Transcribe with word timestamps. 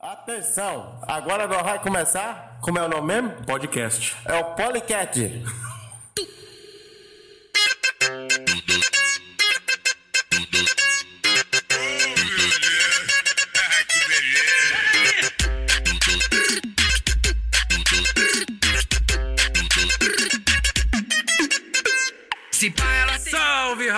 Atenção, 0.00 1.00
agora 1.08 1.48
nós 1.48 1.60
vai 1.62 1.76
começar. 1.80 2.56
Como 2.60 2.78
é 2.78 2.82
o 2.82 2.88
nome 2.88 3.08
mesmo? 3.20 3.30
Podcast. 3.44 4.16
É 4.26 4.36
o 4.36 4.54
Policat. 4.54 5.42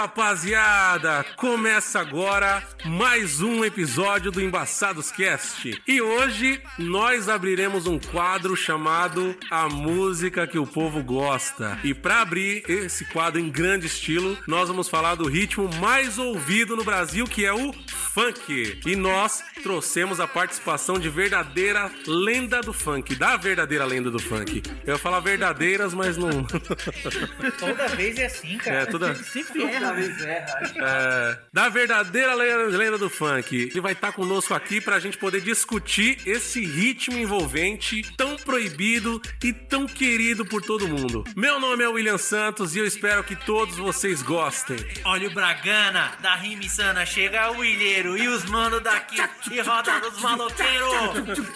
Rapaziada! 0.01 1.27
Começa 1.37 2.01
agora 2.01 2.67
mais 2.87 3.43
um 3.43 3.63
episódio 3.63 4.33
do 4.33 4.41
Embaçados 4.41 5.11
Cast. 5.11 5.79
E 5.87 6.01
hoje 6.01 6.59
nós 6.79 7.29
abriremos 7.29 7.87
um 7.87 7.99
quadro 7.99 8.57
chamado 8.57 9.37
A 9.51 9.69
Música 9.69 10.47
que 10.47 10.59
o 10.59 10.67
Povo 10.67 11.03
Gosta. 11.05 11.79
E 11.85 11.93
para 11.93 12.23
abrir 12.23 12.65
esse 12.67 13.05
quadro 13.13 13.39
em 13.39 13.51
grande 13.51 13.89
estilo, 13.89 14.39
nós 14.47 14.69
vamos 14.69 14.89
falar 14.89 15.17
do 15.17 15.29
ritmo 15.29 15.69
mais 15.75 16.17
ouvido 16.17 16.75
no 16.75 16.83
Brasil, 16.83 17.27
que 17.27 17.45
é 17.45 17.53
o 17.53 17.71
funk. 18.13 18.81
E 18.87 18.97
nós 18.97 19.43
trouxemos 19.63 20.21
a 20.21 20.27
participação 20.27 20.99
de 20.99 21.09
verdadeira 21.09 21.91
lenda 22.07 22.61
do 22.61 22.73
funk, 22.73 23.15
da 23.15 23.37
verdadeira 23.37 23.85
lenda 23.85 24.11
do 24.11 24.19
funk. 24.19 24.63
Eu 24.85 24.95
ia 24.95 24.99
falar 24.99 25.21
verdadeiras, 25.21 25.95
mas 25.95 26.17
não. 26.17 26.45
Toda 27.59 27.89
vez 27.89 28.19
é 28.19 28.27
assim, 28.27 28.59
cara. 28.59 28.77
É, 28.83 28.87
toda- 28.87 29.15
Sempre 29.23 29.63
erra. 29.65 29.93
vez 29.93 30.21
erra. 30.23 30.73
É, 30.77 31.39
da 31.53 31.69
verdadeira 31.69 32.35
lenda, 32.35 32.99
do 32.99 33.09
funk. 33.11 33.55
Ele 33.71 33.81
vai 33.81 33.93
estar 33.93 34.13
conosco 34.13 34.53
aqui 34.55 34.81
pra 34.81 34.99
gente 34.99 35.17
poder 35.17 35.41
discutir 35.41 36.19
esse 36.27 36.65
ritmo 36.65 37.17
envolvente 37.19 38.03
tão 38.17 38.37
proibido 38.37 39.21
e 39.43 39.53
tão 39.53 39.87
querido 39.87 40.45
por 40.45 40.63
todo 40.63 40.89
mundo. 40.89 41.25
Meu 41.37 41.61
nome 41.61 41.85
é 41.85 41.89
William 41.89 42.19
Santos 42.19 42.75
e 42.75 42.79
eu 42.79 42.87
espero 42.87 43.23
que 43.23 43.37
todos 43.37 43.77
vocês 43.77 44.23
gostem. 44.23 44.77
Olha 45.05 45.29
o 45.29 45.31
Bragana, 45.33 46.13
da 46.21 46.35
rima 46.35 46.65
insana, 46.65 47.07
chega 47.07 47.51
o 47.53 47.65
ilheiro 48.01 48.17
e 48.17 48.29
os 48.29 48.45
mano 48.47 48.81
daqui 48.81 49.21
e 49.51 49.61
roda 49.61 50.01
dos 50.01 50.21
maloqueiros. 50.21 50.93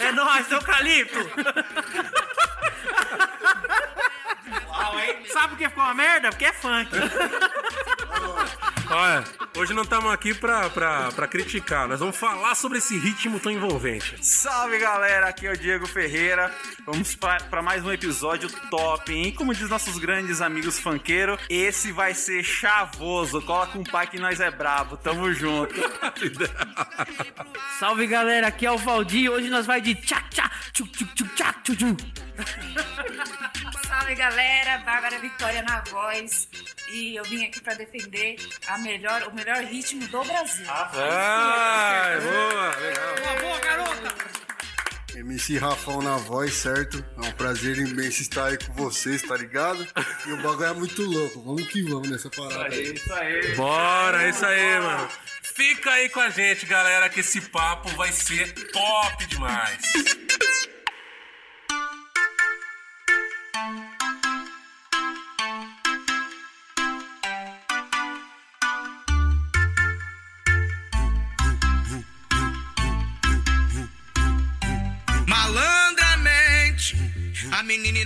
É 0.01 0.13
nóis, 0.13 0.51
Eucalipto. 0.51 1.19
Sabe 5.33 5.49
por 5.49 5.59
que 5.59 5.69
ficou 5.69 5.85
uma 5.85 5.95
merda? 5.95 6.31
Porque 6.31 6.45
é 6.45 6.53
funk. 6.53 6.91
Olha, 8.97 9.25
hoje 9.57 9.75
não 9.75 9.83
estamos 9.83 10.13
aqui 10.13 10.33
pra, 10.33 10.71
pra, 10.71 11.11
pra 11.11 11.27
criticar, 11.27 11.89
nós 11.89 11.99
vamos 11.99 12.17
falar 12.17 12.55
sobre 12.55 12.79
esse 12.79 12.97
ritmo 12.97 13.41
tão 13.41 13.51
envolvente. 13.51 14.17
Salve 14.25 14.79
galera, 14.79 15.27
aqui 15.27 15.49
é 15.49 15.53
o 15.53 15.57
Diego 15.57 15.85
Ferreira. 15.85 16.55
Vamos 16.87 17.17
para 17.17 17.61
mais 17.61 17.85
um 17.85 17.91
episódio 17.91 18.49
top, 18.71 19.13
hein? 19.13 19.35
Como 19.35 19.53
diz 19.53 19.69
nossos 19.69 19.99
grandes 19.99 20.41
amigos 20.41 20.79
funkeiros, 20.79 21.41
esse 21.51 21.91
vai 21.91 22.15
ser 22.15 22.45
chavoso. 22.45 23.43
Coloca 23.43 23.77
um 23.77 23.83
pai 23.83 24.07
que 24.07 24.21
nós 24.21 24.39
é 24.39 24.49
brabo, 24.49 24.97
tamo 24.97 25.33
junto. 25.33 25.75
Salve 27.81 28.07
galera, 28.07 28.47
aqui 28.47 28.65
é 28.65 28.71
o 28.71 28.79
Valdir. 28.79 29.29
Hoje 29.29 29.51
nós 29.51 29.67
vai 29.67 29.81
de 29.81 29.97
tchá 29.97 30.23
tchá, 30.31 30.49
tchu 30.73 30.87
tchu 30.87 31.05
tchu 31.17 31.27
tchá 31.35 31.53
tchu 31.65 31.75
tchu. 31.75 31.97
Salve 33.89 34.15
galera, 34.15 34.79
Bárbara 34.79 35.19
Vitória 35.19 35.63
na 35.63 35.81
voz 35.81 36.49
e 36.91 37.17
eu 37.17 37.25
vim 37.25 37.45
aqui 37.45 37.61
pra 37.61 37.75
defender 37.75 38.37
a 38.67 38.79
melhor, 38.85 39.23
o 39.29 39.35
melhor 39.35 39.65
ritmo 39.65 40.07
do 40.07 40.23
Brasil. 40.25 40.67
Ai, 40.69 42.21
boa, 42.21 42.77
legal. 42.77 43.15
MC 45.17 45.57
Rafão 45.59 46.03
na 46.03 46.17
voz, 46.17 46.53
certo? 46.55 47.03
É 47.17 47.27
um 47.27 47.33
prazer 47.33 47.79
imenso 47.79 48.21
estar 48.21 48.47
aí 48.47 48.59
com 48.59 48.75
vocês, 48.75 49.23
tá 49.23 49.37
ligado? 49.37 49.87
E 50.27 50.33
o 50.33 50.37
bagulho 50.43 50.65
é 50.65 50.75
muito 50.75 51.03
louco. 51.03 51.41
Vamos 51.43 51.67
que 51.69 51.83
vamos 51.83 52.11
nessa 52.11 52.29
parada. 52.29 52.75
aí. 52.75 52.93
Isso 52.93 53.13
aí. 53.13 53.55
Bora, 53.57 54.23
é 54.25 54.31
isso 54.31 54.45
aí, 54.45 54.81
mano. 54.81 55.09
Fica 55.43 55.91
aí 55.93 56.09
com 56.09 56.21
a 56.21 56.31
gente, 56.31 56.67
galera, 56.67 57.09
que 57.09 57.21
esse 57.21 57.41
papo 57.41 57.89
vai 57.91 58.13
ser 58.13 58.53
top 58.71 59.27
demais. 59.27 59.81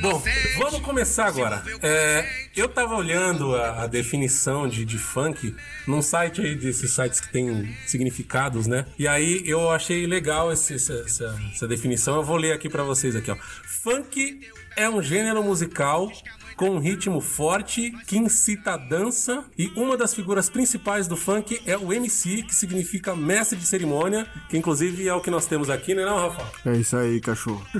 Bom, 0.00 0.22
vamos 0.58 0.80
começar 0.80 1.26
agora. 1.26 1.62
É, 1.82 2.24
eu 2.56 2.68
tava 2.68 2.94
olhando 2.94 3.54
a, 3.56 3.82
a 3.82 3.86
definição 3.86 4.68
de, 4.68 4.84
de 4.84 4.98
funk 4.98 5.54
num 5.86 6.00
site 6.02 6.40
aí 6.40 6.54
desses 6.54 6.92
sites 6.92 7.20
que 7.20 7.28
tem 7.32 7.74
significados, 7.86 8.66
né? 8.66 8.86
E 8.98 9.08
aí 9.08 9.42
eu 9.46 9.70
achei 9.70 10.06
legal 10.06 10.52
esse- 10.52 10.74
essa, 10.74 11.04
essa- 11.52 11.68
definição. 11.68 12.16
Eu 12.16 12.22
vou 12.22 12.36
ler 12.36 12.52
aqui 12.52 12.68
pra 12.68 12.82
vocês 12.82 13.16
aqui, 13.16 13.30
ó. 13.30 13.36
Funk 13.64 14.40
é 14.76 14.88
um 14.88 15.02
gênero 15.02 15.42
musical 15.42 16.10
com 16.58 16.70
um 16.70 16.78
ritmo 16.78 17.20
forte 17.20 17.92
que 18.06 18.18
incita 18.18 18.72
a 18.72 18.76
dança 18.76 19.44
e 19.56 19.70
uma 19.76 19.96
das 19.96 20.12
figuras 20.12 20.50
principais 20.50 21.06
do 21.06 21.16
funk 21.16 21.60
é 21.64 21.76
o 21.78 21.92
MC, 21.92 22.42
que 22.42 22.54
significa 22.54 23.14
mestre 23.14 23.56
de 23.56 23.64
cerimônia, 23.64 24.26
que 24.50 24.58
inclusive 24.58 25.06
é 25.08 25.14
o 25.14 25.20
que 25.20 25.30
nós 25.30 25.46
temos 25.46 25.70
aqui, 25.70 25.94
né, 25.94 26.04
não, 26.04 26.16
Rafa? 26.18 26.44
É 26.68 26.76
isso 26.76 26.96
aí, 26.96 27.20
cachorro. 27.20 27.64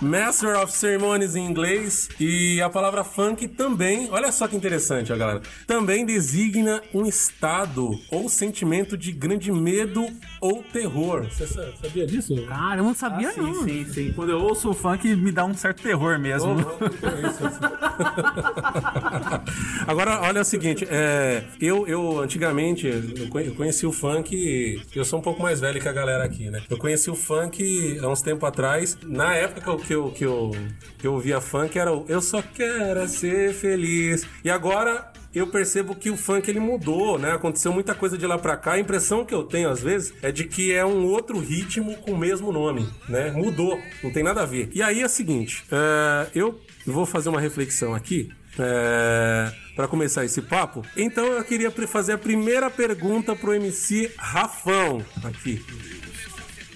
Master 0.00 0.58
of 0.62 0.72
Ceremonies 0.72 1.36
em 1.36 1.44
inglês 1.46 2.08
e 2.18 2.60
a 2.62 2.70
palavra 2.70 3.04
funk 3.04 3.46
também, 3.48 4.08
olha 4.10 4.32
só 4.32 4.48
que 4.48 4.56
interessante, 4.56 5.12
ó, 5.12 5.16
galera, 5.16 5.42
também 5.66 6.06
designa 6.06 6.80
um 6.94 7.04
estado 7.04 7.90
ou 8.10 8.28
sentimento 8.28 8.96
de 8.96 9.12
grande 9.12 9.52
medo 9.52 10.06
ou 10.40 10.62
terror. 10.62 11.24
Você 11.24 11.46
sa- 11.46 11.70
sabia 11.82 12.06
disso? 12.06 12.34
Cara, 12.46 12.80
eu 12.80 12.84
não 12.84 12.94
sabia 12.94 13.30
Sim, 13.32 13.40
não. 13.42 13.64
sim, 13.64 13.84
sim. 13.92 14.12
Quando 14.14 14.30
eu 14.30 14.40
ouço 14.40 14.70
o 14.70 14.74
funk, 14.74 15.14
me 15.16 15.30
dá 15.30 15.44
um 15.44 15.54
certo 15.54 15.82
terror 15.82 16.18
mesmo. 16.18 16.29
Agora, 19.86 20.20
olha 20.22 20.40
o 20.40 20.44
seguinte, 20.44 20.86
é, 20.90 21.42
eu, 21.60 21.86
eu 21.86 22.20
antigamente 22.20 22.86
eu 22.86 23.28
conhe- 23.28 23.48
eu 23.48 23.54
conheci 23.54 23.86
o 23.86 23.92
funk, 23.92 24.80
eu 24.94 25.04
sou 25.04 25.18
um 25.18 25.22
pouco 25.22 25.42
mais 25.42 25.60
velho 25.60 25.80
que 25.80 25.88
a 25.88 25.92
galera 25.92 26.24
aqui, 26.24 26.50
né? 26.50 26.60
Eu 26.68 26.76
conheci 26.76 27.10
o 27.10 27.16
funk 27.16 27.98
há 28.02 28.08
uns 28.08 28.22
tempos 28.22 28.48
atrás. 28.48 28.96
Na 29.02 29.34
época 29.34 29.60
que 29.60 29.68
eu, 29.94 30.10
que 30.10 30.24
eu, 30.24 30.50
que 30.98 31.06
eu, 31.06 31.14
ouvia 31.14 31.40
funk 31.40 31.78
era 31.78 31.92
o 31.92 32.04
Eu 32.08 32.20
só 32.20 32.42
quero 32.42 33.06
ser 33.08 33.52
feliz. 33.54 34.26
E 34.44 34.50
agora 34.50 35.10
eu 35.34 35.46
percebo 35.46 35.94
que 35.94 36.10
o 36.10 36.16
funk 36.16 36.50
ele 36.50 36.58
mudou, 36.58 37.18
né? 37.18 37.32
Aconteceu 37.32 37.72
muita 37.72 37.94
coisa 37.94 38.18
de 38.18 38.26
lá 38.26 38.36
pra 38.36 38.56
cá. 38.56 38.72
A 38.72 38.80
impressão 38.80 39.24
que 39.24 39.32
eu 39.32 39.44
tenho 39.44 39.68
às 39.68 39.80
vezes 39.80 40.12
é 40.22 40.32
de 40.32 40.44
que 40.44 40.72
é 40.72 40.84
um 40.84 41.06
outro 41.06 41.38
ritmo 41.38 41.96
com 41.98 42.12
o 42.12 42.18
mesmo 42.18 42.52
nome, 42.52 42.88
né? 43.08 43.30
Mudou, 43.30 43.80
não 44.02 44.10
tem 44.10 44.24
nada 44.24 44.42
a 44.42 44.46
ver. 44.46 44.68
E 44.72 44.82
aí 44.82 45.00
é 45.00 45.06
o 45.06 45.08
seguinte, 45.08 45.64
é, 45.70 46.26
eu 46.34 46.60
vou 46.86 47.06
fazer 47.06 47.28
uma 47.28 47.40
reflexão 47.40 47.94
aqui. 47.94 48.30
É, 48.58 49.52
para 49.76 49.86
começar 49.86 50.24
esse 50.24 50.42
papo, 50.42 50.84
então 50.96 51.24
eu 51.24 51.44
queria 51.44 51.70
fazer 51.70 52.12
a 52.12 52.18
primeira 52.18 52.68
pergunta 52.68 53.34
pro 53.34 53.54
MC 53.54 54.12
Rafão 54.18 55.02
aqui. 55.22 55.64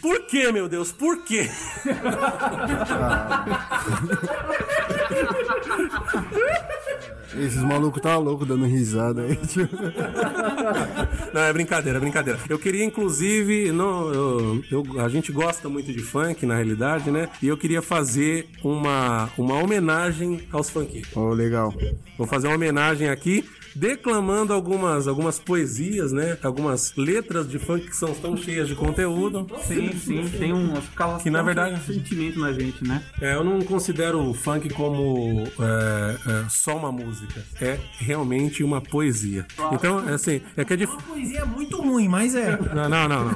Por 0.01 0.27
que, 0.27 0.53
meu 0.53 0.69
Deus? 0.69 0.93
Por 0.93 1.25
quê? 1.25 1.51
Esses 7.39 7.63
malucos 7.63 8.01
tá 8.01 8.17
louco 8.17 8.45
dando 8.47 8.65
risada 8.65 9.23
aí. 9.23 9.37
tio. 9.37 9.69
Não, 11.33 11.41
é 11.41 11.53
brincadeira, 11.53 11.99
é 11.99 12.01
brincadeira. 12.01 12.39
Eu 12.49 12.59
queria, 12.59 12.85
inclusive, 12.85 13.73
não, 13.73 14.13
eu- 14.13 14.65
eu- 14.71 15.01
a 15.01 15.09
gente 15.09 15.33
gosta 15.33 15.69
muito 15.69 15.93
de 15.93 15.99
funk, 16.01 16.47
na 16.47 16.55
realidade, 16.55 17.11
né? 17.11 17.29
E 17.43 17.49
eu 17.49 17.57
queria 17.57 17.83
fazer 17.83 18.47
uma, 18.63 19.29
uma 19.37 19.55
homenagem 19.63 20.43
aos 20.53 20.71
funkeiros. 20.71 21.11
Ó, 21.15 21.31
legal. 21.33 21.75
Vou 22.17 22.27
fazer 22.27 22.47
uma 22.47 22.55
homenagem 22.57 23.09
aqui, 23.09 23.45
declamando 23.75 24.53
algumas, 24.53 25.07
algumas 25.09 25.39
poesias, 25.39 26.13
né? 26.13 26.39
Algumas 26.43 26.95
letras 26.97 27.49
de 27.49 27.59
funk 27.59 27.87
que 27.87 27.97
são 27.97 28.15
tão 28.15 28.37
cheias 28.37 28.69
de 28.69 28.75
conteúdo. 28.75 29.47
Sim, 29.67 29.91
sim. 29.93 30.29
Tem 30.39 30.53
um. 30.53 30.75
Que, 31.23 31.31
na 31.31 31.43
um 31.43 31.45
verdade- 31.45 31.81
sentimento 31.85 32.39
na 32.39 32.53
gente, 32.53 32.87
né? 32.87 33.03
É, 33.21 33.35
eu 33.35 33.45
não 33.45 33.61
considero 33.63 34.21
o 34.21 34.35
funk 34.35 34.69
como 34.75 35.45
é, 35.59 36.17
é, 36.45 36.49
só 36.49 36.77
uma 36.77 36.93
música. 36.93 37.45
É 37.61 37.79
realmente 37.99 38.63
uma 38.63 38.81
poesia. 38.81 39.47
Então, 39.73 39.99
assim, 39.99 40.41
é 40.57 40.65
que 40.65 40.73
é 40.73 40.77
difícil. 40.77 41.01
Poesia 41.07 41.41
é 41.41 41.45
muito 41.45 41.77
ruim, 41.81 42.09
mas 42.09 42.35
é. 42.35 42.59
Não, 42.75 42.89
não, 42.89 43.09
não. 43.09 43.25
não. 43.25 43.35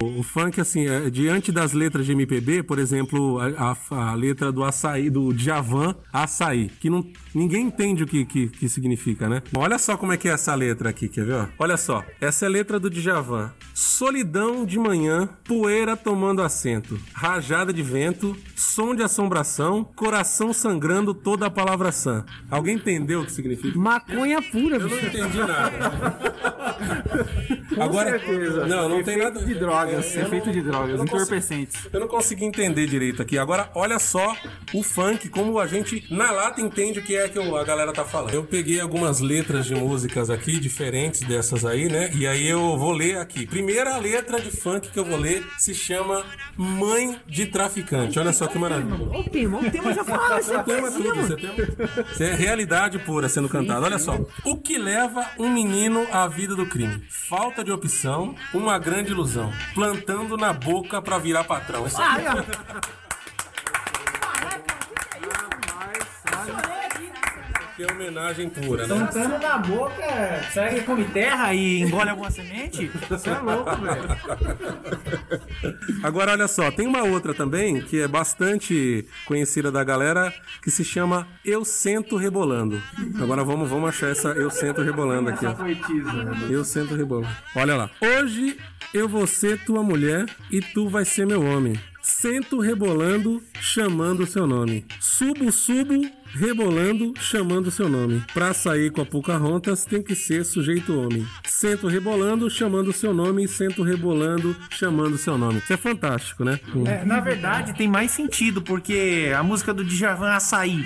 O, 0.00 0.20
o 0.20 0.22
funk, 0.22 0.60
assim, 0.60 0.86
é, 0.86 1.10
diante 1.10 1.50
das 1.52 1.72
letras 1.72 2.06
de 2.06 2.12
MPB, 2.12 2.62
por 2.62 2.78
exemplo, 2.78 3.38
a, 3.40 3.72
a- 3.90 4.10
a 4.10 4.14
letra 4.14 4.50
do 4.52 4.62
açaí, 4.64 5.10
do 5.10 5.32
Djavan, 5.32 5.94
açaí, 6.12 6.70
que 6.80 6.88
não, 6.90 7.04
ninguém 7.38 7.66
entende 7.66 8.02
o 8.02 8.06
que, 8.06 8.24
que, 8.26 8.48
que 8.48 8.68
significa, 8.68 9.28
né? 9.28 9.42
Olha 9.56 9.78
só 9.78 9.96
como 9.96 10.12
é 10.12 10.16
que 10.16 10.28
é 10.28 10.32
essa 10.32 10.54
letra 10.54 10.90
aqui, 10.90 11.08
quer 11.08 11.24
ver? 11.24 11.34
ó? 11.34 11.46
Olha 11.58 11.76
só, 11.76 12.04
essa 12.20 12.44
é 12.44 12.48
a 12.48 12.50
letra 12.50 12.78
do 12.78 12.90
Djavan. 12.90 13.52
Solidão 13.72 14.64
de 14.66 14.78
manhã, 14.78 15.28
poeira 15.44 15.96
tomando 15.96 16.42
assento, 16.42 16.98
rajada 17.14 17.72
de 17.72 17.82
vento, 17.82 18.36
som 18.56 18.94
de 18.94 19.02
assombração, 19.02 19.84
coração 19.84 20.52
sangrando, 20.52 21.14
toda 21.14 21.46
a 21.46 21.50
palavra 21.50 21.92
sã. 21.92 22.24
Alguém 22.50 22.76
entendeu 22.76 23.20
o 23.22 23.24
que 23.24 23.32
significa? 23.32 23.78
Maconha 23.78 24.42
pura, 24.42 24.76
Eu 24.76 24.80
não 24.80 24.88
bicho. 24.88 25.06
entendi 25.06 25.38
nada. 25.38 26.57
Agora, 27.78 28.20
não, 28.66 28.88
não 28.88 29.02
tem 29.02 29.16
nada 29.16 29.40
de 29.44 29.54
drogas, 29.54 30.16
É, 30.16 30.22
efeito 30.22 30.46
não- 30.46 30.52
de 30.52 30.62
drogas, 30.62 30.90
eu 30.90 30.98
não 30.98 31.06
consigo- 31.06 31.22
entorpecentes. 31.22 31.76
Eu 31.92 32.00
não 32.00 32.08
consegui 32.08 32.44
entender 32.44 32.86
direito 32.86 33.22
aqui. 33.22 33.38
Agora, 33.38 33.70
olha 33.74 33.98
só 33.98 34.34
o 34.74 34.82
funk, 34.82 35.28
como 35.28 35.58
a 35.58 35.66
gente 35.66 36.04
na 36.10 36.30
lata 36.30 36.60
entende 36.60 36.98
o 36.98 37.02
que 37.02 37.16
é 37.16 37.28
que 37.28 37.38
a 37.38 37.64
galera 37.64 37.92
tá 37.92 38.04
falando. 38.04 38.34
Eu 38.34 38.44
peguei 38.44 38.80
algumas 38.80 39.20
letras 39.20 39.66
de 39.66 39.74
músicas 39.74 40.30
aqui, 40.30 40.58
diferentes 40.58 41.20
dessas 41.22 41.64
aí, 41.64 41.88
né? 41.88 42.10
E 42.14 42.26
aí 42.26 42.46
eu 42.48 42.76
vou 42.76 42.92
ler 42.92 43.18
aqui. 43.18 43.46
Primeira 43.46 43.96
letra 43.98 44.40
de 44.40 44.50
funk 44.50 44.88
que 44.90 44.98
eu 44.98 45.04
vou 45.04 45.18
ler 45.18 45.46
se 45.58 45.74
chama 45.74 46.24
Mãe 46.56 47.18
de 47.26 47.46
Traficante. 47.46 48.18
Olha 48.18 48.32
só 48.32 48.46
que 48.46 48.58
maravilha. 48.58 48.96
Ô, 48.96 49.20
o 49.20 49.70
tema 49.70 49.92
já 49.94 50.04
fala 50.04 50.40
Você 50.42 50.62
tema 50.64 50.90
tudo, 50.90 51.14
você 51.14 51.36
tema. 51.36 51.54
Isso 52.12 52.22
é 52.22 52.34
realidade 52.34 52.98
pura 52.98 53.28
sendo 53.28 53.48
cantada. 53.48 53.84
Olha 53.86 53.98
só. 53.98 54.18
O 54.44 54.56
que 54.56 54.78
leva 54.78 55.24
um 55.38 55.48
menino 55.48 56.06
à 56.12 56.26
vida 56.26 56.54
do 56.58 56.66
crime? 56.66 57.06
Falta 57.08 57.62
de 57.62 57.70
opção, 57.70 58.34
uma 58.52 58.78
grande 58.78 59.12
ilusão. 59.12 59.52
Plantando 59.74 60.36
na 60.36 60.52
boca 60.52 61.00
pra 61.00 61.16
virar 61.18 61.44
patrão. 61.44 61.86
Isso 61.86 62.00
aqui 62.02 62.26
Ai, 62.26 62.26
ó. 62.26 62.38
é 66.74 66.77
homenagem 67.84 68.48
pura, 68.48 68.86
né? 68.86 68.94
Plantando 68.94 69.38
na 69.38 69.58
boca. 69.58 70.42
Será 70.52 70.68
que 70.68 70.74
ele 70.76 70.84
come 70.84 71.04
terra 71.04 71.54
e 71.54 71.82
engole 71.82 72.10
alguma 72.10 72.30
semente? 72.30 72.90
Você 73.08 73.30
é 73.30 73.38
louco, 73.38 73.76
velho. 73.76 74.02
Agora, 76.02 76.32
olha 76.32 76.48
só, 76.48 76.70
tem 76.70 76.86
uma 76.86 77.02
outra 77.02 77.34
também 77.34 77.80
que 77.80 78.00
é 78.00 78.08
bastante 78.08 79.06
conhecida 79.26 79.70
da 79.70 79.82
galera 79.84 80.32
que 80.62 80.70
se 80.70 80.84
chama 80.84 81.26
Eu 81.44 81.64
Sento 81.64 82.16
Rebolando. 82.16 82.82
Agora 83.20 83.44
vamos, 83.44 83.68
vamos 83.68 83.88
achar 83.88 84.10
essa 84.10 84.28
Eu 84.30 84.50
Sento 84.50 84.82
Rebolando 84.82 85.30
aqui, 85.30 85.46
ó. 85.46 85.54
Eu 86.50 86.64
Sento 86.64 86.94
Rebolando. 86.94 87.28
Olha 87.54 87.76
lá. 87.76 87.90
Hoje 88.00 88.56
eu 88.92 89.08
vou 89.08 89.26
ser 89.26 89.58
tua 89.64 89.82
mulher 89.82 90.26
e 90.50 90.60
tu 90.60 90.88
vai 90.88 91.04
ser 91.04 91.26
meu 91.26 91.42
homem. 91.42 91.78
Sento 92.00 92.58
rebolando, 92.58 93.42
chamando 93.60 94.20
o 94.20 94.26
seu 94.26 94.46
nome. 94.46 94.86
Subo, 94.98 95.52
subo, 95.52 96.00
rebolando, 96.34 97.12
chamando 97.20 97.70
seu 97.70 97.88
nome. 97.88 98.22
Pra 98.32 98.52
sair 98.54 98.90
com 98.90 99.00
a 99.00 99.06
Pocahontas 99.06 99.84
tem 99.84 100.02
que 100.02 100.14
ser 100.14 100.44
sujeito 100.44 100.98
homem. 100.98 101.26
Sento 101.46 101.86
rebolando, 101.86 102.48
chamando 102.50 102.92
seu 102.92 103.12
nome. 103.14 103.46
Sento 103.48 103.82
rebolando, 103.82 104.54
chamando 104.70 105.14
o 105.14 105.18
seu 105.18 105.36
nome. 105.38 105.58
Isso 105.58 105.72
é 105.72 105.76
fantástico, 105.76 106.44
né? 106.44 106.60
É, 106.86 107.04
na 107.04 107.20
verdade, 107.20 107.74
tem 107.74 107.88
mais 107.88 108.10
sentido, 108.10 108.62
porque 108.62 109.32
a 109.36 109.42
música 109.42 109.72
do 109.74 109.84
Djavan 109.84 110.32
Açaí. 110.32 110.84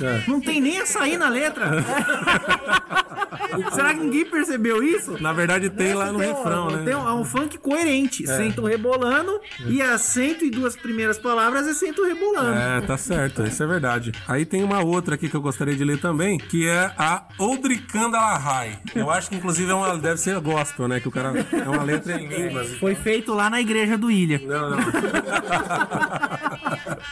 É. 0.00 0.22
Não 0.26 0.40
tem 0.40 0.60
nem 0.60 0.80
açaí 0.80 1.16
na 1.16 1.28
letra. 1.28 1.70
Será 3.72 3.94
que 3.94 4.00
ninguém 4.00 4.24
percebeu 4.24 4.82
isso? 4.82 5.16
Na 5.20 5.32
verdade 5.32 5.70
tem 5.70 5.94
lá 5.94 6.12
no 6.12 6.18
Tem 6.18 6.30
um- 6.30 6.34
refrão, 6.36 6.70
né? 6.70 6.82
Tem 6.84 6.94
um, 6.94 7.08
é 7.08 7.12
um 7.14 7.24
funk 7.24 7.58
coerente. 7.58 8.26
Sento 8.26 8.64
rebolando 8.64 9.40
e 9.66 9.80
as 9.82 10.00
cento 10.02 10.44
e 10.44 10.50
duas 10.50 10.76
primeiras 10.76 11.18
palavras 11.18 11.66
é 11.66 11.74
sento 11.74 12.04
rebolando. 12.04 12.58
É, 12.58 12.80
tá 12.80 12.96
certo, 12.96 13.42
isso 13.44 13.62
é 13.62 13.66
verdade. 13.66 14.12
Aí 14.26 14.44
tem 14.44 14.62
uma 14.62 14.69
outra 14.78 15.16
aqui 15.16 15.28
que 15.28 15.34
eu 15.34 15.42
gostaria 15.42 15.74
de 15.74 15.84
ler 15.84 15.98
também, 15.98 16.38
que 16.38 16.68
é 16.68 16.92
a 16.96 17.24
Oudricanda 17.36 18.16
Lahai. 18.16 18.78
Eu 18.94 19.10
acho 19.10 19.28
que 19.28 19.34
inclusive 19.34 19.68
é 19.70 19.74
uma, 19.74 19.98
deve 19.98 20.20
ser 20.20 20.38
gospel, 20.38 20.86
né? 20.86 21.00
Que 21.00 21.08
o 21.08 21.10
cara 21.10 21.32
é 21.52 21.68
uma 21.68 21.82
letra 21.82 22.20
em 22.20 22.28
línguas. 22.28 22.76
Foi 22.76 22.94
feito 22.94 23.34
lá 23.34 23.50
na 23.50 23.60
igreja 23.60 23.98
do 23.98 24.10
Ilha. 24.10 24.40
Não, 24.46 24.70
não. 24.70 24.78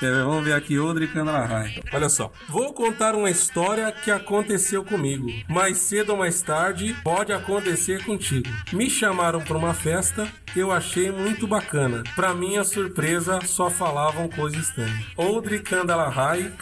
É, 0.00 0.10
vamos 0.22 0.44
ver 0.44 0.54
aqui, 0.54 0.78
Oudricanda 0.78 1.32
Lahai. 1.32 1.80
Olha 1.92 2.08
só. 2.08 2.30
Vou 2.48 2.72
contar 2.72 3.14
uma 3.14 3.30
história 3.30 3.90
que 3.90 4.10
aconteceu 4.10 4.84
comigo. 4.84 5.26
Mais 5.48 5.78
cedo 5.78 6.10
ou 6.10 6.18
mais 6.18 6.40
tarde, 6.40 6.94
pode 7.02 7.32
acontecer 7.32 8.04
contigo. 8.04 8.48
Me 8.72 8.88
chamaram 8.88 9.40
pra 9.40 9.56
uma 9.56 9.74
festa, 9.74 10.28
eu 10.56 10.70
achei 10.72 11.10
muito 11.10 11.46
bacana. 11.46 12.02
Pra 12.14 12.34
minha 12.34 12.64
surpresa, 12.64 13.40
só 13.44 13.70
falavam 13.70 14.28
coisas 14.28 14.68
estranhas. 14.68 15.04
Oudri 15.16 15.60
Kandalahai, 15.60 16.52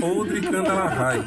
Oudri 0.00 0.40
Kandalahai. 0.40 1.24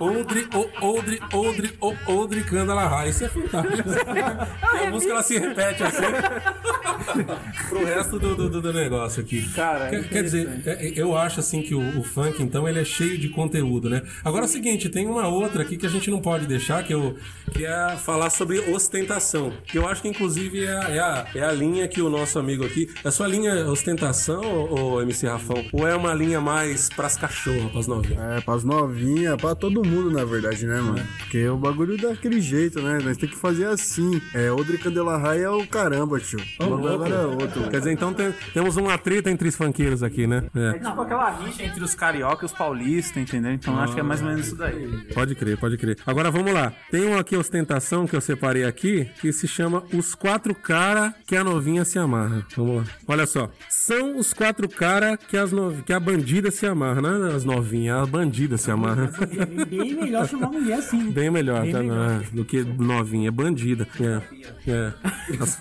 Oudri, 0.00 0.48
o- 0.54 0.86
Oudri, 0.86 1.20
Oudri, 1.32 1.70
o- 1.80 1.94
Oudri 2.06 2.42
Kandalahai. 2.42 3.10
Isso 3.10 3.24
é 3.24 3.28
fantástico. 3.28 3.88
A 4.86 4.90
música 4.90 5.12
ela 5.12 5.22
se 5.22 5.38
repete 5.38 5.82
assim 5.82 6.02
pro 7.68 7.84
resto 7.84 8.18
do, 8.18 8.34
do, 8.48 8.60
do- 8.62 8.72
negócio 8.72 9.20
aqui. 9.22 9.42
Cara, 9.52 9.88
quer, 9.90 10.08
quer 10.08 10.22
dizer, 10.22 10.62
é- 10.64 10.92
eu 10.96 11.16
acho 11.16 11.40
assim 11.40 11.60
que 11.62 11.74
o, 11.74 11.98
o 11.98 12.02
funk, 12.02 12.42
então, 12.42 12.68
ele 12.68 12.80
é 12.80 12.84
cheio 12.84 13.18
de 13.18 13.28
conteúdo, 13.28 13.90
né? 13.90 14.02
Agora 14.24 14.44
é 14.44 14.46
o 14.46 14.50
seguinte, 14.50 14.88
tem 14.88 15.06
uma 15.06 15.28
outra 15.28 15.62
aqui 15.62 15.76
que 15.76 15.86
a 15.86 15.88
gente 15.90 16.10
não 16.10 16.20
pode 16.20 16.46
deixar, 16.46 16.82
que, 16.84 16.94
eu, 16.94 17.16
que 17.52 17.66
é 17.66 17.96
falar 17.96 18.30
sobre 18.30 18.58
ostentação. 18.70 19.52
Que 19.66 19.76
eu 19.78 19.86
acho 19.88 20.00
que, 20.02 20.08
inclusive, 20.08 20.64
é 20.64 20.70
a, 20.72 20.88
é, 20.90 20.98
a, 21.00 21.26
é 21.34 21.42
a 21.44 21.52
linha 21.52 21.86
que 21.88 22.00
o 22.00 22.08
nosso 22.08 22.38
amigo 22.38 22.64
aqui. 22.64 22.88
É 23.04 23.08
a 23.08 23.10
sua 23.10 23.26
linha 23.26 23.66
ostentação, 23.68 24.40
ô, 24.42 24.94
ô 24.94 25.02
MC 25.02 25.26
Rafão? 25.26 25.64
Ou 25.72 25.86
é 25.86 25.94
uma 25.94 26.14
linha 26.14 26.40
mais 26.40 26.88
pras 26.88 27.16
cachorras, 27.16 27.70
pras 27.72 27.86
novinhas? 27.86 28.38
É, 28.38 28.40
pras 28.40 28.64
novinhas, 28.64 29.36
pra 29.36 29.54
todo 29.54 29.84
mundo, 29.84 29.89
na 29.90 30.24
verdade, 30.24 30.66
né, 30.66 30.80
mano? 30.80 31.02
Porque 31.18 31.48
o 31.48 31.56
bagulho 31.56 31.94
é 31.94 31.96
daquele 31.96 32.40
jeito, 32.40 32.80
né? 32.82 32.98
Nós 33.02 33.16
tem 33.16 33.28
que 33.28 33.36
fazer 33.36 33.66
assim. 33.66 34.20
É, 34.34 34.50
Odri 34.50 34.78
Candelarrai 34.78 35.42
é 35.42 35.50
o 35.50 35.66
caramba, 35.66 36.18
tio. 36.20 36.40
O 36.60 36.64
bagulho 36.66 36.94
agora 36.94 37.14
é 37.14 37.26
outro. 37.26 37.68
Quer 37.70 37.78
dizer, 37.78 37.92
então 37.92 38.12
tem- 38.12 38.32
temos 38.52 38.76
uma 38.76 38.96
treta 38.98 39.30
entre 39.30 39.48
os 39.48 39.56
funkeiros 39.56 40.02
aqui, 40.02 40.26
né? 40.26 40.44
É. 40.54 40.78
Tipo 40.78 41.00
aquela 41.00 41.30
rixa 41.30 41.62
entre 41.62 41.82
os 41.82 41.94
carioca 41.94 42.44
e 42.44 42.46
os 42.46 42.52
paulistas, 42.52 43.16
entendeu? 43.22 43.52
Então 43.52 43.78
acho 43.80 43.94
que 43.94 44.00
é 44.00 44.02
mais 44.02 44.20
ou 44.20 44.28
menos 44.28 44.46
isso 44.46 44.56
daí. 44.56 44.88
Pode 45.14 45.34
crer, 45.34 45.58
pode 45.58 45.76
crer. 45.76 45.98
Agora 46.06 46.30
vamos 46.30 46.52
lá. 46.52 46.72
Tem 46.90 47.04
uma 47.06 47.20
aqui, 47.20 47.36
ostentação, 47.36 48.06
que 48.06 48.14
eu 48.16 48.20
separei 48.20 48.64
aqui, 48.64 49.08
que 49.20 49.32
se 49.32 49.46
chama 49.48 49.82
Os 49.92 50.14
Quatro 50.14 50.54
Cara 50.54 51.14
que 51.26 51.36
a 51.36 51.44
Novinha 51.44 51.84
se 51.84 51.98
Amarra. 51.98 52.44
Vamos 52.56 52.76
lá. 52.76 52.84
Olha 53.06 53.26
só. 53.26 53.50
São 53.68 54.18
os 54.18 54.32
quatro 54.32 54.68
cara 54.68 55.16
que, 55.16 55.36
as 55.36 55.52
no... 55.52 55.82
que 55.82 55.92
a 55.92 56.00
bandida 56.00 56.50
se 56.50 56.66
amarra. 56.66 57.00
Não 57.00 57.26
é 57.28 57.34
as 57.34 57.44
novinhas, 57.44 58.02
a 58.02 58.06
bandida 58.06 58.56
se 58.56 58.70
amarra. 58.70 59.10
Bem 59.80 59.94
melhor 59.94 60.28
chamar 60.28 60.48
mulher 60.50 60.78
assim. 60.78 61.10
Bem 61.10 61.30
melhor, 61.30 61.62
Bem 61.62 61.72
tá? 61.72 61.78
melhor. 61.80 62.22
É, 62.22 62.36
do 62.36 62.44
que 62.44 62.62
novinha, 62.62 63.28
é 63.28 63.30
bandida. 63.30 63.86
É. 64.00 64.70
é. 64.70 64.92
As- 65.40 65.56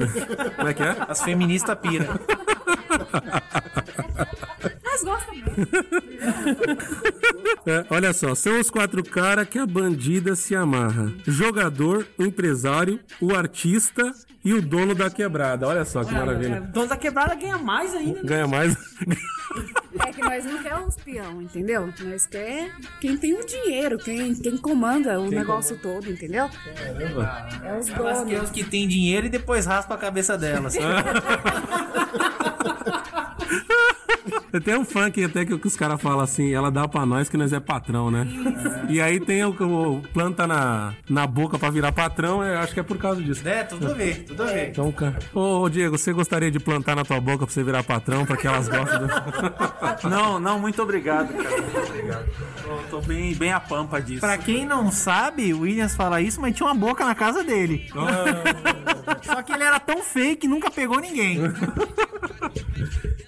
Como 0.55 0.67
é 0.67 0.73
que 0.73 0.83
é? 0.83 0.95
As 1.07 1.21
feministas 1.21 1.77
pira. 1.79 2.07
Mas 4.83 5.03
gostam 5.03 5.35
mesmo. 5.35 5.53
É, 7.65 7.85
olha 7.89 8.13
só, 8.13 8.33
são 8.35 8.59
os 8.59 8.69
quatro 8.69 9.03
caras 9.03 9.47
que 9.47 9.57
a 9.59 9.65
bandida 9.65 10.35
se 10.35 10.55
amarra: 10.55 11.11
jogador, 11.27 12.05
o 12.17 12.23
empresário, 12.23 12.99
o 13.21 13.33
artista 13.35 14.11
e 14.43 14.53
o 14.53 14.61
dono 14.61 14.95
da 14.95 15.09
quebrada. 15.09 15.67
Olha 15.67 15.85
só 15.85 16.03
que 16.03 16.13
maravilha. 16.13 16.61
Dono 16.61 16.87
da 16.87 16.97
quebrada 16.97 17.35
ganha 17.35 17.57
mais 17.57 17.93
ainda. 17.95 18.15
né? 18.19 18.21
Ganha 18.23 18.47
mais. 18.47 18.75
Que 20.19 20.25
nós 20.25 20.45
não 20.45 20.61
queremos 20.61 20.95
os 20.95 21.03
peão, 21.03 21.41
entendeu? 21.41 21.93
Nós 22.01 22.25
quer 22.25 22.71
quem 22.99 23.17
tem 23.17 23.33
o 23.33 23.45
dinheiro, 23.45 23.97
quem, 23.97 24.35
quem 24.35 24.57
comanda 24.57 25.19
o 25.19 25.29
negócio 25.29 25.77
todo, 25.77 26.09
entendeu? 26.11 26.49
É 27.63 27.77
os 27.77 27.89
Elas 27.89 28.19
donos. 28.25 28.43
os 28.43 28.49
que 28.51 28.63
têm 28.63 28.87
dinheiro 28.87 29.27
e 29.27 29.29
depois 29.29 29.65
raspa 29.65 29.95
a 29.95 29.97
cabeça 29.97 30.37
delas. 30.37 30.75
Tem 34.63 34.77
um 34.77 34.85
funk 34.85 35.23
até 35.23 35.45
que 35.45 35.53
os 35.53 35.75
caras 35.75 36.01
falam 36.01 36.21
assim, 36.21 36.53
ela 36.53 36.71
dá 36.71 36.87
pra 36.87 37.05
nós 37.05 37.29
que 37.29 37.37
nós 37.37 37.53
é 37.53 37.59
patrão, 37.59 38.09
né? 38.09 38.27
E 38.89 38.99
aí 38.99 39.19
tem 39.19 39.43
o, 39.43 39.49
o 39.49 40.01
planta 40.13 40.47
na, 40.47 40.93
na 41.09 41.27
boca 41.27 41.57
pra 41.57 41.69
virar 41.69 41.91
patrão, 41.91 42.43
eu 42.43 42.59
acho 42.59 42.73
que 42.73 42.79
é 42.79 42.83
por 42.83 42.97
causa 42.97 43.21
disso. 43.21 43.47
É, 43.47 43.63
tudo 43.63 43.89
a 43.89 43.93
ver, 43.93 44.23
tudo 44.25 44.43
a 44.43 44.47
ver. 44.47 44.69
Então, 44.69 44.91
cara. 44.91 45.19
Ô, 45.33 45.67
Diego, 45.69 45.97
você 45.97 46.11
gostaria 46.11 46.51
de 46.51 46.59
plantar 46.59 46.95
na 46.95 47.03
tua 47.03 47.19
boca 47.19 47.45
pra 47.45 47.53
você 47.53 47.63
virar 47.63 47.83
patrão, 47.83 48.25
pra 48.25 48.37
que 48.37 48.47
elas 48.47 48.67
gostem 48.67 48.99
do... 48.99 49.09
Não, 50.09 50.39
não, 50.39 50.59
muito 50.59 50.81
obrigado, 50.81 51.33
cara. 51.33 51.61
Muito 51.61 51.77
obrigado. 51.77 52.25
Tô, 52.63 52.97
tô 52.97 53.01
bem, 53.01 53.35
bem 53.35 53.51
a 53.51 53.59
pampa 53.59 54.01
disso. 54.01 54.21
Pra 54.21 54.37
quem 54.37 54.65
não 54.65 54.91
sabe, 54.91 55.53
o 55.53 55.61
Williams 55.61 55.95
fala 55.95 56.21
isso, 56.21 56.39
mas 56.41 56.55
tinha 56.55 56.67
uma 56.67 56.75
boca 56.75 57.05
na 57.05 57.13
casa 57.13 57.43
dele. 57.43 57.87
Só 59.23 59.41
que 59.41 59.51
ele 59.51 59.63
era 59.63 59.79
tão 59.79 60.01
feio 60.01 60.37
que 60.37 60.47
nunca 60.47 60.71
pegou 60.71 60.99
ninguém. 60.99 61.39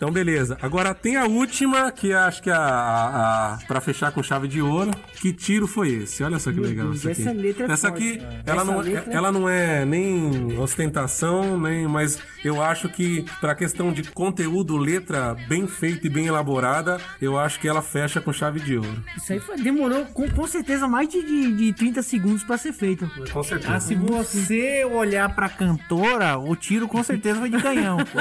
Então, 0.01 0.11
beleza. 0.11 0.57
Agora 0.63 0.95
tem 0.95 1.15
a 1.15 1.25
última, 1.27 1.91
que 1.91 2.11
acho 2.11 2.41
que 2.41 2.49
é 2.49 2.53
a, 2.53 2.57
a, 2.57 3.53
a 3.53 3.57
pra 3.67 3.79
fechar 3.79 4.11
com 4.11 4.23
chave 4.23 4.47
de 4.47 4.59
ouro. 4.59 4.89
Que 5.21 5.31
tiro 5.31 5.67
foi 5.67 5.89
esse? 5.89 6.23
Olha 6.23 6.39
só 6.39 6.51
que 6.51 6.59
legal 6.59 6.87
Deus, 6.87 6.97
isso 7.05 7.09
aqui. 7.11 7.21
essa 7.21 7.31
letra 7.31 7.67
é 7.67 7.71
Essa 7.71 7.89
forte, 7.89 8.03
aqui, 8.09 8.17
cara. 8.17 8.41
ela, 8.47 8.61
Essa 8.63 8.71
não, 8.71 8.79
letra- 8.79 9.13
ela 9.13 9.31
não 9.31 9.47
é 9.47 9.85
nem 9.85 10.57
ostentação, 10.57 11.59
nem, 11.59 11.87
mas 11.87 12.17
eu 12.43 12.63
acho 12.63 12.89
que 12.89 13.23
pra 13.39 13.53
questão 13.53 13.93
de 13.93 14.01
conteúdo, 14.09 14.75
letra 14.75 15.35
bem 15.47 15.67
feita 15.67 16.07
e 16.07 16.09
bem 16.09 16.25
elaborada, 16.25 16.99
eu 17.21 17.37
acho 17.37 17.59
que 17.59 17.67
ela 17.67 17.83
fecha 17.83 18.19
com 18.19 18.33
chave 18.33 18.59
de 18.59 18.77
ouro. 18.77 19.03
Isso 19.15 19.31
aí 19.31 19.39
foi- 19.39 19.57
demorou 19.57 20.03
com, 20.07 20.27
com 20.31 20.47
certeza 20.47 20.87
mais 20.87 21.07
de, 21.09 21.21
de, 21.23 21.51
de 21.57 21.73
30 21.73 22.01
segundos 22.01 22.43
pra 22.43 22.57
ser 22.57 22.73
feito. 22.73 23.07
Com 23.31 23.43
certeza. 23.43 23.75
Ah, 23.75 23.79
se 23.79 23.93
você 23.93 24.83
olhar 24.83 25.29
pra 25.35 25.47
cantora, 25.47 26.39
o 26.39 26.55
tiro 26.55 26.87
com 26.87 27.03
certeza 27.03 27.39
foi 27.39 27.51
de 27.51 27.61
canhão. 27.61 27.97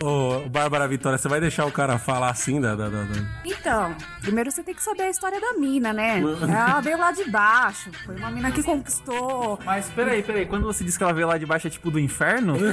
Ô, 0.00 0.48
Bárbara 0.48 0.86
Vitória, 0.86 1.16
você 1.18 1.28
vai 1.28 1.40
deixar 1.40 1.64
o 1.66 1.72
cara 1.72 1.98
falar 1.98 2.30
assim 2.30 2.60
da. 2.60 2.74
da, 2.74 2.88
da- 2.88 3.04
Então, 3.44 3.94
primeiro 4.20 4.50
você 4.50 4.62
tem 4.62 4.74
que 4.74 4.82
saber 4.82 5.04
a 5.04 5.10
história 5.10 5.40
da 5.40 5.54
mina, 5.54 5.92
né? 5.92 6.20
Ela 6.42 6.80
veio 6.80 6.98
lá 6.98 7.12
de 7.12 7.24
baixo. 7.30 7.90
Foi 8.04 8.16
uma 8.16 8.30
mina 8.30 8.50
que 8.50 8.62
conquistou. 8.62 9.58
Mas 9.64 9.88
peraí, 9.90 10.22
peraí, 10.22 10.46
quando 10.46 10.64
você 10.64 10.84
diz 10.84 10.96
que 10.96 11.02
ela 11.02 11.12
veio 11.12 11.26
lá 11.26 11.38
de 11.38 11.46
baixo 11.46 11.66
é 11.66 11.70
tipo 11.70 11.90
do 11.90 11.98
inferno? 11.98 12.54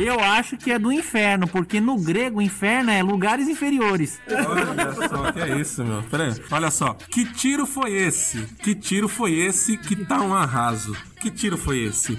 Eu 0.00 0.18
acho 0.18 0.56
que 0.56 0.72
é 0.72 0.78
do 0.78 0.90
inferno, 0.90 1.46
porque 1.46 1.80
no 1.80 1.98
grego 1.98 2.40
inferno 2.40 2.90
é 2.90 3.02
lugares 3.02 3.48
inferiores. 3.48 4.18
Olha 4.28 5.08
só, 5.08 5.32
que 5.32 5.40
é 5.40 5.60
isso, 5.60 5.84
meu. 5.84 6.04
Olha 6.50 6.70
só. 6.70 6.94
Que 6.94 7.24
tiro 7.24 7.66
foi 7.66 7.92
esse? 7.92 8.42
Que 8.62 8.74
tiro 8.74 9.08
foi 9.08 9.32
esse 9.32 9.76
que 9.76 9.96
tá 9.96 10.20
um 10.22 10.34
arraso? 10.34 10.96
Que 11.20 11.30
tiro 11.30 11.58
foi 11.58 11.80
esse? 11.80 12.16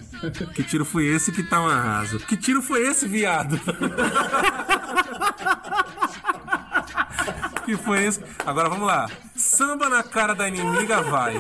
Que 0.54 0.64
tiro 0.64 0.86
foi 0.86 1.08
esse 1.08 1.32
que 1.32 1.42
tá 1.42 1.60
um 1.62 1.68
arraso? 1.68 2.20
Que 2.20 2.38
tiro 2.38 2.62
foi 2.62 2.88
esse, 2.88 3.08
viado? 3.08 3.60
Que 7.66 7.78
foi 7.78 8.04
esse? 8.06 8.22
Agora 8.46 8.70
vamos 8.70 8.88
lá. 8.88 9.08
Samba 9.36 9.88
na 9.88 10.04
cara 10.04 10.34
da 10.34 10.48
inimiga 10.48 11.02
vai. 11.04 11.40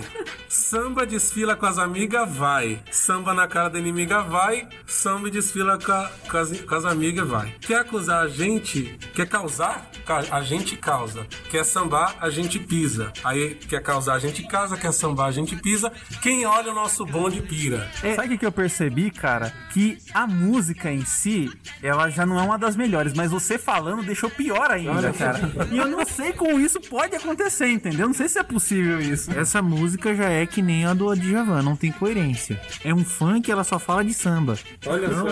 Samba 0.55 1.05
desfila 1.05 1.55
com 1.55 1.65
as 1.65 1.77
amigas 1.77 2.29
vai. 2.29 2.77
Samba 2.91 3.33
na 3.33 3.47
cara 3.47 3.69
da 3.69 3.79
inimiga 3.79 4.21
vai. 4.21 4.67
Samba 4.85 5.31
desfila 5.31 5.79
com, 5.79 5.93
a- 5.93 6.11
com 6.29 6.37
as, 6.37 6.59
com 6.61 6.75
as 6.75 6.83
amigas 6.83 7.25
vai. 7.25 7.55
Quer 7.61 7.75
acusar 7.79 8.25
a 8.25 8.27
gente? 8.27 8.99
Quer 9.15 9.29
causar? 9.29 9.89
Ca- 10.05 10.25
A 10.29 10.41
gente 10.41 10.75
causa. 10.75 11.25
Quer 11.49 11.63
sambar? 11.63 12.17
A 12.19 12.29
gente 12.29 12.59
pisa. 12.59 13.13
Aí 13.23 13.55
quer 13.55 13.81
causar? 13.81 14.15
A 14.15 14.19
gente 14.19 14.43
casa. 14.45 14.75
Quer 14.75 14.91
sambar? 14.91 15.27
A 15.27 15.31
gente 15.31 15.55
pisa. 15.55 15.89
Quem 16.21 16.45
olha 16.45 16.73
o 16.73 16.75
nosso 16.75 17.05
bonde 17.05 17.41
pira. 17.41 17.89
Sabe 18.13 18.27
o 18.27 18.29
que, 18.31 18.37
que 18.39 18.45
eu 18.45 18.51
percebi, 18.51 19.09
cara? 19.09 19.53
Que 19.71 19.99
a 20.13 20.27
música 20.27 20.91
em 20.91 21.05
si, 21.05 21.49
ela 21.81 22.09
já 22.09 22.25
não 22.25 22.37
é 22.37 22.43
uma 22.43 22.57
das 22.59 22.75
melhores, 22.75 23.13
mas 23.13 23.31
você 23.31 23.57
falando 23.57 24.03
deixou 24.03 24.29
pior 24.29 24.69
ainda, 24.69 25.13
cara. 25.13 25.39
E 25.71 25.77
eu 25.77 25.87
não 25.87 26.05
sei 26.05 26.33
como 26.33 26.59
isso 26.59 26.81
pode 26.81 27.15
acontecer, 27.15 27.67
entendeu? 27.69 28.05
Não 28.07 28.13
sei 28.13 28.27
se 28.27 28.37
é 28.37 28.43
possível 28.43 28.99
isso. 28.99 29.31
Essa 29.31 29.61
música 29.61 30.13
já 30.13 30.25
é 30.29 30.40
que 30.45 30.61
nem 30.61 30.85
a 30.85 30.93
do 30.93 31.13
Djavan, 31.15 31.61
não 31.61 31.75
tem 31.75 31.91
coerência. 31.91 32.59
É 32.83 32.93
um 32.93 33.03
funk, 33.03 33.51
ela 33.51 33.63
só 33.63 33.79
fala 33.79 34.03
de 34.03 34.13
samba. 34.13 34.57
Olha 34.85 35.09
só. 35.09 35.23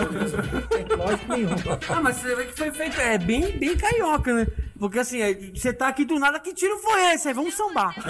Lógico 0.96 1.32
nenhum. 1.32 1.50
Ah, 1.88 2.00
mas 2.00 2.16
você 2.16 2.34
vê 2.34 2.44
que 2.44 2.56
foi 2.56 2.70
feito, 2.70 3.00
é 3.00 3.18
bem, 3.18 3.58
bem 3.58 3.76
carioca, 3.76 4.32
né? 4.32 4.46
Porque 4.80 4.98
assim, 4.98 5.20
é, 5.20 5.34
você 5.54 5.74
tá 5.74 5.88
aqui 5.88 6.06
do 6.06 6.18
nada, 6.18 6.40
que 6.40 6.54
tiro 6.54 6.78
foi 6.78 7.12
esse? 7.12 7.28
Aí 7.28 7.34
vamos 7.34 7.54
sambar. 7.54 7.94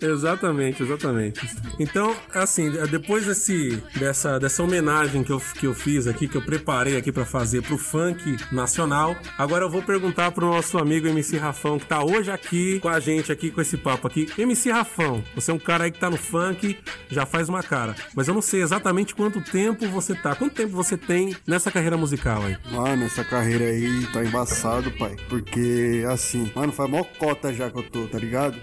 exatamente, 0.00 0.82
exatamente. 0.82 1.40
Então, 1.78 2.14
assim, 2.34 2.70
depois 2.90 3.24
desse, 3.24 3.82
dessa, 3.98 4.38
dessa 4.38 4.62
homenagem 4.62 5.24
que 5.24 5.32
eu, 5.32 5.40
que 5.40 5.66
eu 5.66 5.74
fiz 5.74 6.06
aqui, 6.06 6.28
que 6.28 6.36
eu 6.36 6.42
preparei 6.42 6.98
aqui 6.98 7.10
pra 7.10 7.24
fazer 7.24 7.62
pro 7.62 7.78
funk 7.78 8.36
nacional, 8.52 9.16
agora 9.38 9.64
eu 9.64 9.70
vou 9.70 9.82
perguntar 9.82 10.30
pro 10.32 10.46
nosso 10.46 10.76
amigo 10.76 11.08
MC 11.08 11.38
Rafão, 11.38 11.78
que 11.78 11.86
tá 11.86 12.04
hoje 12.04 12.30
aqui 12.30 12.78
com 12.80 12.88
a 12.88 13.00
gente, 13.00 13.32
aqui 13.32 13.50
com 13.50 13.62
esse 13.62 13.78
papo 13.78 14.06
aqui. 14.06 14.30
MC 14.36 14.70
Rafão, 14.70 15.24
você 15.34 15.50
é 15.50 15.54
um 15.54 15.58
cara 15.58 15.84
aí 15.84 15.90
que 15.90 15.98
tá 15.98 16.10
no 16.10 16.18
funk, 16.18 16.78
já 17.08 17.24
faz 17.24 17.48
uma 17.48 17.62
cara, 17.62 17.94
mas 18.14 18.28
eu 18.28 18.34
não 18.34 18.42
sei 18.42 18.60
exatamente 18.62 19.14
quanto 19.14 19.40
tempo 19.40 19.88
você 19.88 20.14
tá. 20.14 20.34
Quanto 20.34 20.54
tempo 20.54 20.72
você 20.72 20.96
tem 20.96 21.36
nessa 21.46 21.70
carreira 21.70 21.96
musical 21.96 22.42
aí? 22.42 22.56
Mano, 22.90 23.04
essa 23.04 23.22
carreira 23.22 23.66
aí 23.66 24.04
tá 24.12 24.24
embaçado, 24.24 24.90
pai. 24.90 25.14
Porque, 25.28 26.04
assim, 26.10 26.50
mano, 26.56 26.72
faz 26.72 26.90
mó 26.90 27.04
cota 27.20 27.52
já 27.52 27.70
que 27.70 27.78
eu 27.78 27.84
tô, 27.84 28.08
tá 28.08 28.18
ligado? 28.18 28.56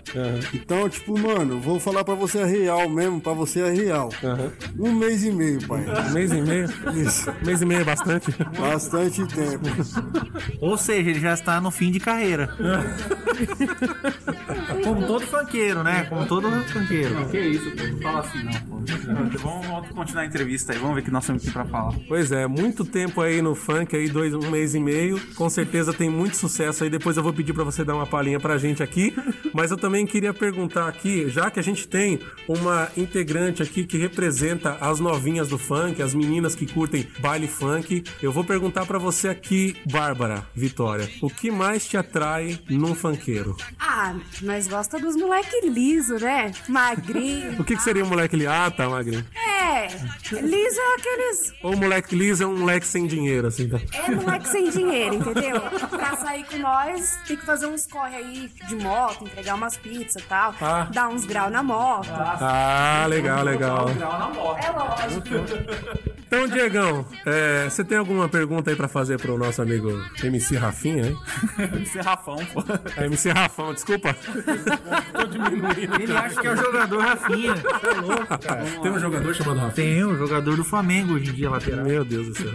Então, 0.53 0.89
tipo, 0.89 1.17
mano, 1.17 1.61
vou 1.61 1.79
falar 1.79 2.03
pra 2.03 2.13
você 2.13 2.39
a 2.39 2.45
real 2.45 2.89
mesmo, 2.89 3.21
pra 3.21 3.31
você 3.31 3.61
a 3.61 3.69
real. 3.69 4.09
Um 4.77 4.91
mês 4.91 5.23
e 5.23 5.31
meio, 5.31 5.65
pai. 5.65 5.85
Um 6.09 6.11
mês 6.11 6.33
e 6.33 6.41
meio? 6.41 6.67
Isso. 6.93 7.31
Um 7.31 7.45
mês 7.45 7.61
e 7.61 7.65
meio 7.65 7.79
é 7.79 7.85
bastante? 7.85 8.35
Bastante 8.59 9.25
tempo. 9.27 9.65
Ou 10.59 10.77
seja, 10.77 11.09
ele 11.09 11.21
já 11.21 11.33
está 11.33 11.61
no 11.61 11.71
fim 11.71 11.89
de 11.89 12.01
carreira. 12.01 12.53
Como 14.83 15.07
todo 15.07 15.25
funkeiro, 15.25 15.83
né? 15.83 16.05
Como 16.09 16.25
todo 16.25 16.51
funkeiro. 16.65 17.29
Que 17.29 17.39
isso, 17.39 17.71
pô. 17.71 17.83
Não 17.87 18.01
fala 18.01 18.19
assim, 18.19 18.43
não, 18.43 18.51
pô. 18.51 18.77
Vamos, 19.41 19.67
vamos 19.67 19.89
continuar 19.89 20.23
a 20.23 20.25
entrevista 20.25 20.73
aí, 20.73 20.79
vamos 20.79 20.95
ver 20.95 21.01
o 21.01 21.05
que 21.05 21.11
nós 21.11 21.25
temos 21.25 21.43
aqui 21.43 21.51
pra 21.51 21.65
falar. 21.65 21.93
Pois 22.07 22.31
é, 22.31 22.47
muito 22.47 22.85
tempo 22.85 23.21
aí 23.21 23.41
no 23.41 23.53
funk, 23.53 23.95
aí 23.95 24.07
dois, 24.17 24.33
um 24.33 24.49
mês 24.49 24.73
e 24.73 24.79
meio. 24.79 25.21
Com 25.35 25.47
certeza 25.47 25.93
tem 25.93 26.09
muito 26.09 26.35
sucesso 26.37 26.83
aí. 26.83 26.89
Depois 26.89 27.17
eu 27.17 27.21
vou 27.21 27.31
pedir 27.31 27.53
pra 27.53 27.63
você 27.63 27.83
dar 27.83 27.93
uma 27.93 28.07
palhinha 28.07 28.39
pra 28.39 28.57
gente 28.57 28.81
aqui. 28.81 29.15
Mas 29.53 29.69
eu 29.69 29.77
também 29.77 30.07
queria 30.07 30.33
perguntar 30.33 30.87
aqui, 30.87 31.29
já 31.29 31.51
que 31.51 31.59
a 31.59 31.63
gente 31.63 31.87
tem 31.87 32.19
uma 32.47 32.89
integrante 32.97 33.61
aqui 33.61 33.85
que 33.85 33.97
representa 33.97 34.75
as 34.81 34.99
novinhas 34.99 35.49
do 35.49 35.57
funk, 35.57 36.01
as 36.01 36.15
meninas 36.15 36.55
que 36.55 36.65
curtem 36.65 37.07
baile 37.19 37.47
funk, 37.47 38.03
eu 38.21 38.31
vou 38.31 38.43
perguntar 38.43 38.87
pra 38.87 38.97
você 38.97 39.27
aqui, 39.27 39.75
Bárbara 39.91 40.43
Vitória, 40.55 41.07
o 41.21 41.29
que 41.29 41.51
mais 41.51 41.87
te 41.87 41.95
atrai 41.95 42.59
num 42.69 42.95
funkeiro? 42.95 43.55
Ah, 43.79 44.15
nós 44.41 44.67
gosta 44.67 44.97
dos 44.99 45.15
moleque 45.15 45.69
liso, 45.69 46.15
né? 46.15 46.51
Magrinho. 46.67 47.59
O 47.59 47.63
que, 47.63 47.75
que 47.75 47.83
seria 47.83 48.03
um 48.03 48.07
moleque 48.07 48.35
liso? 48.35 48.49
Ah, 48.49 48.71
tá, 48.71 48.89
magrinho. 48.89 49.25
É, 49.35 49.87
liso 50.41 50.79
é 50.79 50.95
aqueles. 50.95 51.53
Ou 51.61 51.75
moleque 51.77 52.15
liso 52.15 52.43
é 52.43 52.47
um 52.47 52.57
moleque 52.57 52.87
sem 52.87 53.05
dinheiro, 53.05 53.47
assim, 53.47 53.67
tá? 53.67 53.79
É 53.93 54.06
moleque 54.15 54.47
sem 54.47 54.69
dinheiro, 54.69 55.15
entendeu? 55.15 55.61
Pra 55.89 56.15
sair 56.17 56.43
com 56.45 56.57
nós, 56.57 57.19
tem 57.27 57.37
que 57.37 57.45
fazer 57.45 57.67
uns 57.67 57.85
corre 57.87 58.15
aí 58.15 58.51
de 58.67 58.75
moto, 58.75 59.25
entregar 59.25 59.55
umas 59.55 59.77
pizzas 59.77 60.21
e 60.21 60.25
tal. 60.25 60.53
Ah. 60.61 60.87
Dar 60.91 61.09
uns 61.09 61.25
grau 61.25 61.49
na 61.49 61.63
moto. 61.63 62.09
Ah, 62.11 63.05
legal, 63.07 63.43
legal. 63.43 63.87
É 63.89 64.69
lógico. 64.71 66.17
Então, 66.27 66.45
Diegão, 66.45 67.05
é, 67.25 67.69
você 67.69 67.85
tem 67.85 67.97
alguma 67.97 68.27
pergunta 68.27 68.69
aí 68.69 68.75
pra 68.75 68.89
fazer 68.89 69.17
pro 69.17 69.37
nosso 69.37 69.61
amigo 69.61 69.89
MC 70.21 70.57
Rafinha, 70.57 71.07
hein? 71.07 71.17
É 71.97 72.01
Rafão, 72.01 72.37
pô. 72.53 72.63
É, 72.97 73.05
MC 73.05 73.31
Rafão, 73.31 73.73
desculpa. 73.73 74.13
Tô 75.13 75.25
diminuindo. 75.25 76.01
Ele 76.01 76.15
acha 76.15 76.39
que 76.39 76.47
é 76.47 76.51
o 76.51 76.55
jogador 76.55 77.01
Rafinha. 77.01 77.55
Você 77.55 77.87
é 77.87 78.01
louco, 78.01 78.39
cara. 78.39 78.65
Tem 78.81 78.91
um 78.91 78.99
jogador 78.99 79.33
chamado 79.33 79.59
Rafinha? 79.59 79.87
Tem 79.87 80.03
o 80.03 80.17
jogador 80.17 80.55
do 80.55 80.63
Flamengo 80.63 81.13
hoje 81.13 81.31
em 81.31 81.33
dia, 81.33 81.49
lateral. 81.49 81.85
Meu 81.85 82.03
Deus 82.03 82.27
do 82.27 82.35
céu. 82.35 82.51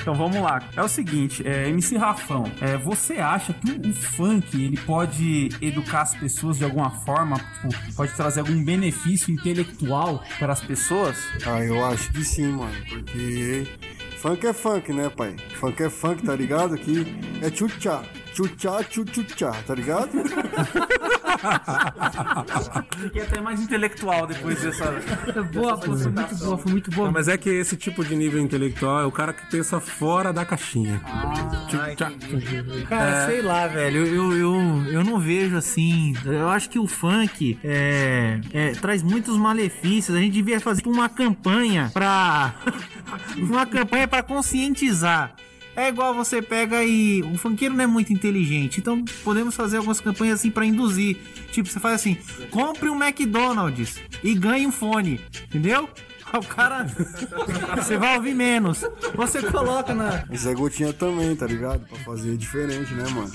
Então 0.00 0.14
vamos 0.14 0.42
lá. 0.42 0.60
É 0.76 0.82
o 0.82 0.88
seguinte, 0.88 1.46
é, 1.46 1.68
MC 1.68 1.96
Rafão, 1.96 2.50
é, 2.60 2.76
você 2.76 3.14
acha 3.14 3.52
que 3.52 3.70
o, 3.70 3.90
o 3.90 3.92
funk 3.92 4.60
ele 4.60 4.76
pode 4.78 5.48
educar 5.60 6.02
as 6.02 6.14
pessoas 6.16 6.58
de 6.58 6.64
alguma 6.64 6.90
forma? 6.90 7.36
Tipo, 7.38 7.94
pode 7.94 8.12
trazer 8.14 8.40
algum 8.40 8.64
benefício 8.64 9.32
intelectual 9.32 10.22
para 10.38 10.52
as 10.52 10.60
pessoas? 10.60 11.16
Ah, 11.46 11.64
eu 11.64 11.84
acho 11.84 12.12
que 12.12 12.24
sim, 12.24 12.48
mano. 12.48 12.74
Porque 12.88 13.68
funk 14.18 14.46
é 14.46 14.52
funk, 14.52 14.92
né, 14.92 15.08
pai? 15.08 15.36
Funk 15.60 15.80
é 15.80 15.88
funk, 15.88 16.24
tá 16.24 16.34
ligado? 16.34 16.76
Que 16.76 17.06
é 17.40 17.50
tchutchá. 17.50 18.02
Tchutchá, 18.34 18.82
tchutchá, 18.82 19.52
tá 19.64 19.76
ligado? 19.76 20.10
Fiquei 23.00 23.22
até 23.22 23.40
mais 23.40 23.60
intelectual 23.60 24.26
depois 24.26 24.60
dessa. 24.60 24.90
Boa, 25.52 25.78
pô, 25.78 25.96
foi 25.96 26.10
muito 26.10 26.36
boa, 26.36 26.58
foi 26.58 26.72
muito 26.72 26.90
boa. 26.90 27.06
Não, 27.06 27.12
mas 27.12 27.28
é 27.28 27.38
que 27.38 27.48
esse 27.48 27.76
tipo 27.76 28.04
de 28.04 28.16
nível 28.16 28.40
intelectual 28.40 29.02
é 29.02 29.06
o 29.06 29.12
cara 29.12 29.32
que 29.32 29.48
pensa 29.48 29.78
fora 29.78 30.32
da 30.32 30.44
caixinha. 30.44 31.00
Tchau, 31.68 31.94
tchau. 31.94 32.10
Cara, 32.88 33.26
sei 33.26 33.40
lá, 33.40 33.68
velho. 33.68 34.04
Eu, 34.04 34.32
eu, 34.32 34.36
eu, 34.36 34.84
eu 34.94 35.04
não 35.04 35.20
vejo 35.20 35.56
assim. 35.56 36.12
Eu 36.24 36.48
acho 36.48 36.68
que 36.68 36.78
o 36.80 36.88
funk 36.88 37.56
é, 37.62 38.40
é, 38.52 38.72
traz 38.72 39.00
muitos 39.00 39.36
malefícios. 39.36 40.16
A 40.16 40.20
gente 40.20 40.32
devia 40.32 40.60
fazer 40.60 40.82
uma 40.88 41.08
campanha 41.08 41.88
pra. 41.94 42.52
uma 43.38 43.64
campanha 43.64 44.08
pra 44.08 44.24
conscientizar. 44.24 45.36
É 45.76 45.88
igual 45.88 46.14
você 46.14 46.40
pega 46.40 46.84
e. 46.84 47.22
O 47.22 47.36
funkeiro 47.36 47.74
não 47.74 47.84
é 47.84 47.86
muito 47.86 48.12
inteligente. 48.12 48.78
Então 48.80 49.04
podemos 49.24 49.54
fazer 49.54 49.78
algumas 49.78 50.00
campanhas 50.00 50.40
assim 50.40 50.50
pra 50.50 50.64
induzir. 50.64 51.16
Tipo, 51.50 51.68
você 51.68 51.80
faz 51.80 51.96
assim: 51.96 52.16
compre 52.50 52.88
um 52.88 53.02
McDonald's 53.02 54.00
e 54.22 54.34
ganhe 54.34 54.66
um 54.66 54.72
fone. 54.72 55.20
Entendeu? 55.46 55.88
O 56.38 56.44
cara. 56.44 56.86
Você 57.76 57.96
vai 57.96 58.16
ouvir 58.16 58.34
menos. 58.34 58.84
Você 59.14 59.42
coloca 59.42 59.94
na. 59.94 60.24
Zé 60.36 60.54
Gotinha 60.54 60.92
também, 60.92 61.34
tá 61.36 61.46
ligado? 61.46 61.80
Pra 61.86 61.98
fazer 61.98 62.36
diferente, 62.36 62.92
né, 62.94 63.04
mano? 63.10 63.30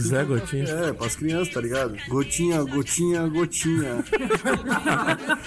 Zé 0.00 0.24
Gotinha. 0.24 0.64
É, 0.64 0.92
pras 0.92 1.16
crianças, 1.16 1.52
tá 1.54 1.60
ligado? 1.60 1.94
Gotinha, 2.08 2.62
gotinha, 2.62 3.26
gotinha. 3.28 4.04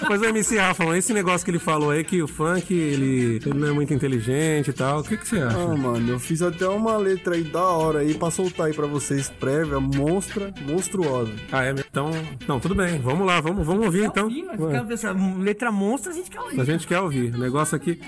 Mas 0.10 0.22
o 0.22 0.26
MC 0.26 0.58
Rafa, 0.58 0.98
esse 0.98 1.14
negócio 1.14 1.44
que 1.46 1.52
ele 1.52 1.60
falou 1.60 1.92
aí, 1.92 2.04
que 2.04 2.22
o 2.22 2.28
funk, 2.28 2.74
ele, 2.74 3.40
ele 3.46 3.54
não 3.54 3.68
é 3.68 3.72
muito 3.72 3.94
inteligente 3.94 4.70
e 4.70 4.74
tal, 4.74 5.00
o 5.00 5.04
que, 5.04 5.18
que 5.18 5.28
você 5.28 5.40
acha? 5.40 5.58
Ah, 5.58 5.76
mano, 5.76 6.10
eu 6.12 6.20
fiz 6.20 6.42
até 6.42 6.68
uma 6.68 6.98
letra 6.98 7.36
aí 7.36 7.44
da 7.44 7.64
hora 7.64 8.00
aí 8.00 8.14
pra 8.14 8.30
soltar 8.32 8.68
aí 8.68 8.74
pra 8.74 8.86
vocês, 8.88 9.30
prévia, 9.30 9.80
monstra, 9.80 10.54
monstruosa. 10.62 11.32
Ah, 11.52 11.64
é? 11.66 11.72
Então, 11.72 12.12
não, 12.48 12.60
tudo 12.60 12.76
bem, 12.76 13.00
vamos 13.00 13.26
lá, 13.26 13.42
vamos, 13.42 13.66
vamos 13.66 13.86
ouvir 13.86 14.06
então. 14.06 14.30
Mas 14.30 14.52
fica- 14.52 14.94
essa 14.94 15.12
letra 15.40 15.72
monstro 15.72 16.12
a 16.12 16.16
gente 16.16 16.30
quer 16.30 16.40
ouvir. 16.40 16.60
A 16.62 16.64
gente 16.64 16.87
quer 16.88 17.00
ouvir. 17.00 17.34
O 17.36 17.38
negócio 17.38 17.76
aqui, 17.76 18.02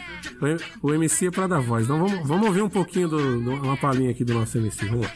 o 0.81 0.91
MC 0.93 1.27
é 1.27 1.31
pra 1.31 1.45
dar 1.47 1.59
voz. 1.59 1.85
Então 1.85 1.99
vamos, 1.99 2.27
vamos 2.27 2.47
ouvir 2.47 2.61
um 2.63 2.69
pouquinho 2.69 3.07
do, 3.07 3.39
do- 3.41 3.53
uma 3.63 3.77
palhinha 3.77 4.09
aqui 4.11 4.23
do 4.23 4.33
nosso 4.33 4.57
MC. 4.57 4.85
Vamos 4.87 5.05
lá. 5.05 5.13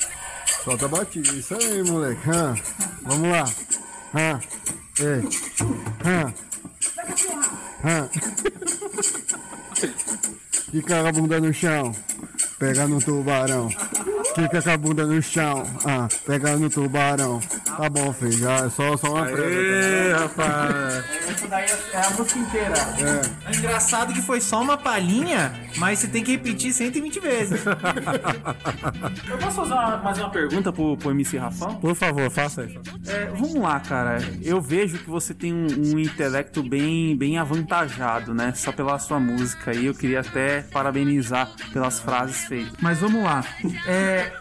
Solta 0.63 0.85
a 0.85 0.89
batida, 0.89 1.29
isso 1.33 1.53
aí, 1.55 1.83
moleque. 1.83 2.29
Hã? 2.29 2.53
Vamos 3.03 3.29
lá. 3.29 3.43
Hã? 4.15 4.39
Ei. 4.99 5.23
Hã? 6.05 6.33
Hã? 7.83 8.09
A 11.07 11.11
bunda 11.11 11.39
no 11.39 11.53
chão. 11.53 11.93
Pega 12.59 12.87
no 12.87 12.99
tubarão. 12.99 13.69
Fica 14.35 14.61
com 14.61 14.69
a 14.69 14.77
bunda 14.77 15.05
no 15.05 15.21
chão. 15.21 15.63
Ah, 15.85 16.07
pega 16.25 16.55
no 16.57 16.69
tubarão. 16.69 17.39
Tá 17.77 17.89
bom, 17.89 18.13
filho. 18.13 18.31
Já 18.33 18.65
é 18.65 18.69
só, 18.69 18.95
só 18.97 19.13
uma 19.13 19.25
prévia. 19.25 19.45
Ê, 19.47 20.13
rapaz! 20.13 21.03
Essa 21.29 21.47
daí 21.47 21.65
é 21.93 21.97
a 21.97 22.09
música 22.11 22.39
inteira. 22.39 22.73
É. 23.51 23.55
engraçado 23.57 24.13
que 24.13 24.21
foi 24.21 24.39
só 24.41 24.61
uma 24.61 24.77
palhinha, 24.77 25.53
mas 25.77 25.99
você 25.99 26.07
tem 26.07 26.23
que 26.23 26.31
repetir 26.31 26.71
120 26.73 27.19
vezes. 27.19 27.61
Eu 29.29 29.37
posso 29.37 29.55
fazer 29.57 29.73
uma- 29.73 29.97
mais 29.97 30.17
uma 30.17 30.29
pergunta 30.29 30.71
pro, 30.71 30.95
pro 30.97 31.11
MC 31.11 31.37
Rafão? 31.37 31.75
Por 31.75 31.95
favor, 31.95 32.29
faça 32.31 32.63
isso. 32.65 32.79
É, 33.07 33.25
vamos 33.25 33.55
lá, 33.55 33.79
cara. 33.79 34.17
Eu 34.41 34.61
vejo 34.61 34.97
que 34.99 35.09
você 35.09 35.33
tem 35.33 35.53
um, 35.53 35.67
um 35.95 35.99
intelecto 35.99 36.63
bem, 36.63 37.15
bem 37.15 37.37
avantajado, 37.37 38.33
né? 38.33 38.53
Só 38.55 38.71
pela 38.71 38.97
sua 38.99 39.19
música 39.19 39.71
aí. 39.71 39.85
Eu 39.85 39.93
queria 39.93 40.21
até 40.21 40.61
parabenizar 40.61 41.49
pelas 41.71 41.99
frases 41.99 42.47
Mas 42.81 42.99
vamos 42.99 43.23
lá. 43.23 43.43
É. 43.87 44.31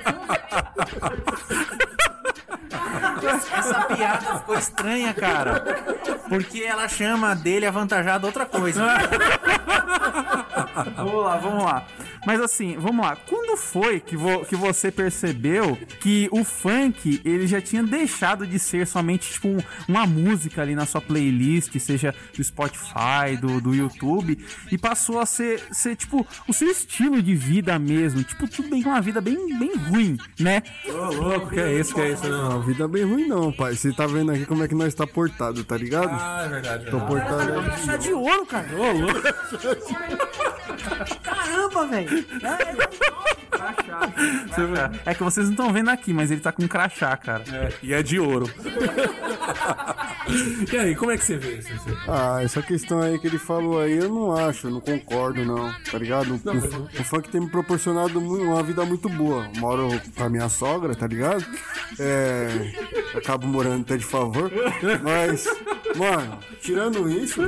Essa 3.57 3.81
piada 3.83 4.39
ficou 4.39 4.57
estranha, 4.57 5.15
cara. 5.15 5.61
Porque 6.29 6.63
ela 6.63 6.89
chama 6.89 7.35
dele 7.35 7.67
avantajado 7.67 8.27
outra 8.27 8.47
coisa. 8.47 8.83
Vamos 10.97 11.25
lá, 11.25 11.37
vamos 11.37 11.65
lá. 11.65 11.87
Mas 12.27 12.41
assim, 12.41 12.77
vamos 12.79 13.05
lá. 13.05 13.17
Quando 13.17 13.57
foi 13.57 14.01
que, 14.01 14.17
vo- 14.17 14.45
que 14.45 14.55
você 14.57 14.91
percebeu 14.91 15.77
que 16.01 16.29
o 16.31 16.45
funk 16.45 17.21
ele 17.25 17.47
já 17.47 17.61
tinha 17.61 17.83
deixado 17.83 18.47
de 18.47 18.59
ser 18.59 18.87
somente 18.87 19.33
tipo 19.33 19.49
um- 19.49 19.59
uma 19.89 20.07
música 20.07 20.63
ali 20.63 20.75
na 20.75 20.87
sua 20.87 21.01
playlist, 21.01 21.77
seja 21.79 22.15
do 22.37 22.43
Spotify, 22.43 23.37
do, 23.41 23.61
do 23.61 23.75
YouTube, 23.75 24.39
e 24.71 24.79
passou 24.79 25.19
a 25.21 25.27
ser, 25.27 25.61
ser 25.73 25.97
tipo 25.97 26.27
o 26.49 26.53
seu 26.53 26.71
estilo 26.71 27.21
de 27.23 27.35
vida 27.35 27.79
mesmo, 27.79 28.23
tipo 28.23 28.49
tudo 28.49 28.69
bem 28.71 28.83
com 28.83 28.91
uma 28.91 29.01
vida 29.01 29.21
bem, 29.21 29.59
bem 29.59 29.75
ruim, 29.77 30.17
né? 30.39 30.63
Ô, 30.89 31.13
louco, 31.15 31.51
que 31.51 31.61
é 31.61 31.75
isso, 31.79 31.95
que 31.95 32.01
é 32.01 32.11
isso? 32.13 32.29
Não. 32.29 32.63
Vida 32.63 32.87
bem 32.89 33.05
ruim 33.05 33.27
não, 33.27 33.53
pai. 33.53 33.75
Você 33.75 33.93
tá 33.93 34.07
vendo 34.07 34.31
aqui 34.33 34.47
como 34.47 34.63
é 34.63 34.69
que 34.69 34.75
nós 34.75 34.95
tá 34.95 35.07
portado, 35.07 35.65
tá 35.65 35.77
ligado? 35.77 36.11
Ah, 36.13 36.43
é 36.45 36.49
verdade. 36.49 36.91
Tô 36.91 37.01
portado 37.01 37.53
aí. 37.61 37.87
Tá 37.87 37.97
de 37.97 38.13
ouro, 38.13 38.47
cara. 38.47 38.69
Ô, 38.77 38.93
louco. 38.93 39.23
Caramba, 41.23 41.87
velho. 41.87 42.25
É 45.05 45.15
que 45.15 45.23
vocês 45.23 45.47
não 45.47 45.53
estão 45.53 45.73
vendo 45.73 45.91
aqui, 45.91 46.13
mas 46.13 46.31
ele 46.31 46.41
tá 46.41 46.53
com 46.53 46.63
um 46.65 46.69
crachá, 46.69 47.17
cara. 47.17 47.45
É, 47.53 47.73
e 47.83 47.93
é 47.93 48.03
de 48.03 48.19
ouro. 48.19 48.47
e 50.73 50.77
aí, 50.79 50.95
como 50.95 51.11
é 51.11 51.19
que 51.19 51.25
você 51.25 51.37
vê 51.37 51.57
isso? 51.59 51.71
Ah, 52.09 52.41
essa 52.43 52.63
questão 52.63 53.01
aí 53.01 53.19
que 53.19 53.27
ele 53.27 53.39
falou 53.39 53.81
aí, 53.81 53.99
eu 53.99 54.09
não 54.09 54.33
acho, 54.37 54.67
eu 54.67 54.71
não 54.73 54.81
concordo 54.81 55.45
não, 55.45 55.73
tá 55.91 55.99
ligado? 55.99 56.33
O, 56.45 56.51
o- 56.51 57.01
o 57.01 57.05
funk 57.05 57.29
tem 57.29 57.41
me 57.41 57.51
proporcionado 57.51 58.19
uma 58.19 58.63
vida 58.63 58.85
muito 58.85 59.09
boa. 59.09 59.49
Moro 59.59 59.89
com 60.17 60.25
a 60.25 60.29
minha 60.29 60.49
sogra, 60.49 60.95
tá 60.95 61.07
ligado? 61.07 61.45
É. 61.99 62.73
Acabo 63.17 63.47
morando 63.47 63.83
até 63.83 63.97
de 63.97 64.05
favor. 64.05 64.51
Mas, 65.03 65.45
mano, 65.97 66.39
tirando 66.61 67.09
isso, 67.11 67.41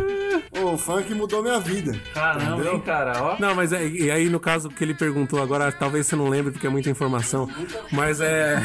o 0.72 0.78
funk 0.78 1.12
mudou 1.14 1.42
minha 1.42 1.60
vida. 1.60 1.94
Caramba, 2.12 2.64
hein, 2.70 2.80
cara, 2.80 3.12
ó. 3.22 3.36
Não, 3.38 3.54
mas 3.54 3.72
é, 3.72 3.86
e 3.86 4.10
aí 4.10 4.28
no 4.28 4.40
caso 4.40 4.68
que 4.68 4.82
ele 4.82 4.94
perguntou 4.94 5.42
agora, 5.42 5.70
talvez 5.72 6.06
você 6.06 6.16
não 6.16 6.28
lembre 6.28 6.52
porque 6.52 6.66
é 6.66 6.70
muita 6.70 6.90
informação, 6.90 7.48
mas 7.92 8.20
é, 8.20 8.62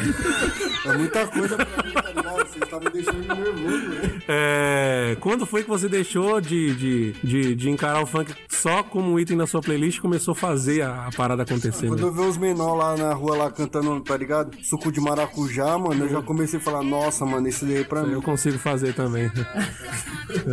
É 0.86 0.96
muita 0.96 1.26
coisa 1.26 1.56
pra 1.56 1.82
mim, 1.82 1.92
tá 1.92 2.08
ligado? 2.08 2.36
Vocês 2.36 2.62
estavam 2.64 2.80
me 2.80 2.90
deixando 2.90 3.34
nervoso, 3.34 3.88
né? 3.88 4.09
É, 4.32 5.16
quando 5.18 5.44
foi 5.44 5.64
que 5.64 5.68
você 5.68 5.88
deixou 5.88 6.40
de, 6.40 6.72
de, 6.76 7.12
de, 7.14 7.54
de 7.56 7.68
encarar 7.68 8.00
o 8.00 8.06
funk 8.06 8.32
só 8.48 8.80
como 8.80 9.12
um 9.12 9.18
item 9.18 9.36
na 9.36 9.44
sua 9.44 9.60
playlist 9.60 9.98
e 9.98 10.00
começou 10.00 10.30
a 10.32 10.34
fazer 10.36 10.82
a, 10.82 11.08
a 11.08 11.10
parada 11.10 11.42
acontecer? 11.42 11.88
Quando 11.88 12.02
né? 12.02 12.06
eu 12.06 12.12
ver 12.12 12.28
os 12.28 12.36
menor 12.36 12.76
lá 12.76 12.96
na 12.96 13.12
rua 13.12 13.36
lá 13.36 13.50
cantando, 13.50 14.00
tá 14.02 14.16
ligado? 14.16 14.56
Suco 14.62 14.92
de 14.92 15.00
maracujá, 15.00 15.76
mano, 15.76 16.04
eu 16.04 16.08
já 16.08 16.22
comecei 16.22 16.60
a 16.60 16.62
falar, 16.62 16.84
nossa, 16.84 17.26
mano, 17.26 17.48
esse 17.48 17.64
daí 17.64 17.78
é 17.78 17.84
pra 17.84 18.04
mim. 18.04 18.12
Eu 18.12 18.22
consigo 18.22 18.56
fazer 18.56 18.94
também. 18.94 19.28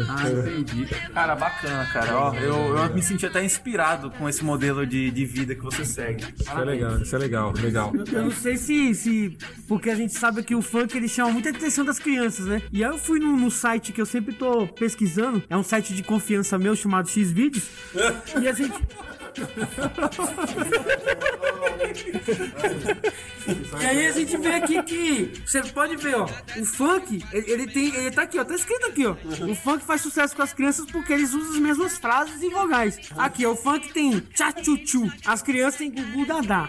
Ah, 0.09 0.27
entendi. 0.27 0.87
Cara, 1.13 1.35
bacana, 1.35 1.85
cara. 1.93 2.17
Ó, 2.17 2.33
eu, 2.33 2.55
eu 2.75 2.93
me 2.95 3.03
senti 3.03 3.27
até 3.27 3.45
inspirado 3.45 4.09
com 4.09 4.27
esse 4.27 4.43
modelo 4.43 4.87
de, 4.87 5.11
de 5.11 5.23
vida 5.23 5.53
que 5.53 5.61
você 5.61 5.85
segue. 5.85 6.25
Isso 6.39 6.49
é 6.49 6.65
legal, 6.65 6.97
isso 6.97 7.15
é 7.15 7.19
legal, 7.19 7.53
legal. 7.53 7.93
Eu 8.11 8.23
não 8.23 8.31
sei 8.31 8.57
se, 8.57 8.95
se. 8.95 9.37
Porque 9.67 9.91
a 9.91 9.95
gente 9.95 10.13
sabe 10.13 10.41
que 10.41 10.55
o 10.55 10.63
funk 10.63 10.97
ele 10.97 11.07
chama 11.07 11.31
muita 11.31 11.51
atenção 11.51 11.85
das 11.85 11.99
crianças, 11.99 12.47
né? 12.47 12.59
E 12.71 12.83
aí 12.83 12.89
eu 12.89 12.97
fui 12.97 13.19
no, 13.19 13.37
no 13.37 13.51
site 13.51 13.66
que 13.91 13.99
eu 13.99 14.05
sempre 14.05 14.33
tô 14.33 14.67
pesquisando, 14.67 15.43
é 15.49 15.57
um 15.57 15.63
site 15.63 15.93
de 15.93 16.01
confiança 16.01 16.57
meu 16.57 16.75
chamado 16.75 17.09
Xvideos. 17.09 17.67
e 18.41 18.47
a 18.47 18.53
gente. 18.53 18.73
E 23.79 23.85
aí 23.85 24.07
a 24.07 24.11
gente 24.11 24.35
vê 24.37 24.55
aqui 24.55 24.83
que 24.83 25.41
você 25.45 25.61
pode 25.63 25.95
ver, 25.95 26.15
ó, 26.15 26.27
o 26.57 26.65
funk, 26.65 27.23
ele, 27.31 27.51
ele 27.51 27.67
tem, 27.67 27.95
ele 27.95 28.11
tá 28.11 28.23
aqui, 28.23 28.37
ó, 28.39 28.43
tá 28.43 28.55
escrito 28.55 28.87
aqui, 28.87 29.05
ó. 29.05 29.15
O 29.49 29.55
funk 29.55 29.85
faz 29.85 30.01
sucesso 30.01 30.35
com 30.35 30.41
as 30.41 30.53
crianças 30.53 30.85
porque 30.91 31.13
eles 31.13 31.33
usam 31.33 31.53
as 31.53 31.59
mesmas 31.59 31.97
frases 31.97 32.41
e 32.41 32.49
vogais. 32.49 32.99
Aqui, 33.17 33.45
ó, 33.45 33.51
o 33.51 33.55
funk 33.55 33.93
tem 33.93 34.19
tchá-tchu-tchu, 34.19 35.09
as 35.25 35.41
crianças 35.41 35.77
têm 35.77 35.91
gugu 35.91 36.25
dadá. 36.25 36.67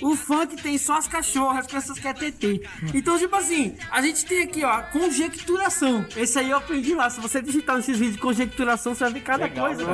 O 0.00 0.16
funk 0.16 0.56
tem 0.56 0.78
só 0.78 0.96
as 0.98 1.06
cachorras, 1.06 1.60
as 1.60 1.66
crianças 1.66 1.98
querem 1.98 2.32
TT. 2.32 2.62
Então, 2.94 3.18
tipo 3.18 3.34
assim, 3.36 3.76
a 3.90 4.00
gente 4.00 4.24
tem 4.24 4.42
aqui, 4.42 4.64
ó, 4.64 4.82
conjecturação. 4.84 6.06
Esse 6.16 6.38
aí 6.38 6.50
eu 6.50 6.56
aprendi 6.58 6.94
lá. 6.94 7.10
Se 7.10 7.20
você 7.20 7.42
digitar 7.42 7.76
nesses 7.76 7.98
vídeos 7.98 8.16
de 8.16 8.22
conjecturação, 8.22 8.94
você 8.94 9.04
vai 9.04 9.12
ver 9.14 9.22
cada 9.22 9.48
coisa. 9.48 9.84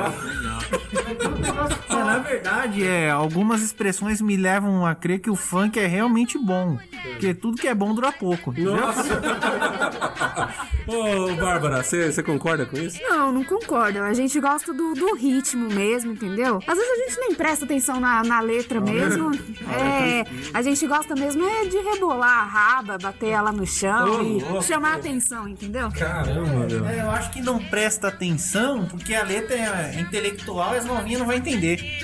né? 2.05 2.10
É, 2.11 2.17
na 2.17 2.19
verdade, 2.19 2.85
é, 2.87 3.09
algumas 3.09 3.61
expressões 3.61 4.21
me 4.21 4.35
levam 4.35 4.85
a 4.85 4.93
crer 4.93 5.19
que 5.19 5.29
o 5.29 5.35
funk 5.35 5.79
é 5.79 5.87
realmente 5.87 6.37
bom. 6.37 6.77
Porque 7.03 7.33
tudo 7.33 7.57
que 7.57 7.67
é 7.67 7.73
bom 7.73 7.93
dura 7.93 8.11
pouco. 8.11 8.51
entendeu? 8.51 8.75
Ô, 10.87 11.35
Bárbara, 11.35 11.83
você 11.83 12.11
você 12.11 12.23
concorda 12.23 12.65
com 12.65 12.77
isso? 12.77 12.99
Não, 13.01 13.31
não 13.31 13.43
concordo. 13.43 13.99
A 13.99 14.13
gente 14.13 14.39
gosta 14.39 14.73
do, 14.73 14.93
do 14.93 15.15
ritmo 15.15 15.69
mesmo, 15.69 16.11
entendeu? 16.11 16.59
Às 16.67 16.77
vezes 16.77 16.91
a 16.91 16.95
gente 17.09 17.19
nem 17.19 17.35
presta 17.35 17.65
atenção 17.65 17.99
na, 17.99 18.23
na 18.23 18.39
letra 18.41 18.79
mesmo. 18.81 19.31
É, 19.71 20.25
a 20.53 20.61
gente 20.61 20.85
gosta 20.87 21.15
mesmo 21.15 21.47
é 21.47 21.65
de 21.65 21.77
rebolar 21.77 22.39
a 22.39 22.43
raba, 22.43 22.97
bater 22.97 23.29
ela 23.29 23.51
no 23.51 23.65
chão 23.65 24.19
Ô, 24.19 24.21
e 24.21 24.39
louco. 24.43 24.63
chamar 24.63 24.93
a 24.93 24.95
atenção, 24.95 25.47
entendeu? 25.47 25.89
Caramba, 25.91 26.65
meu. 26.67 26.87
É, 26.87 27.01
eu 27.01 27.11
acho 27.11 27.31
que 27.31 27.41
não 27.41 27.59
presta 27.59 28.07
atenção 28.07 28.85
porque 28.85 29.13
a 29.13 29.23
letra 29.23 29.55
é 29.55 29.99
intelectual 29.99 30.73
e 30.73 30.77
as 30.77 30.85
novinhas 30.85 31.19
não 31.19 31.27
vão 31.27 31.35
entender. 31.35 32.00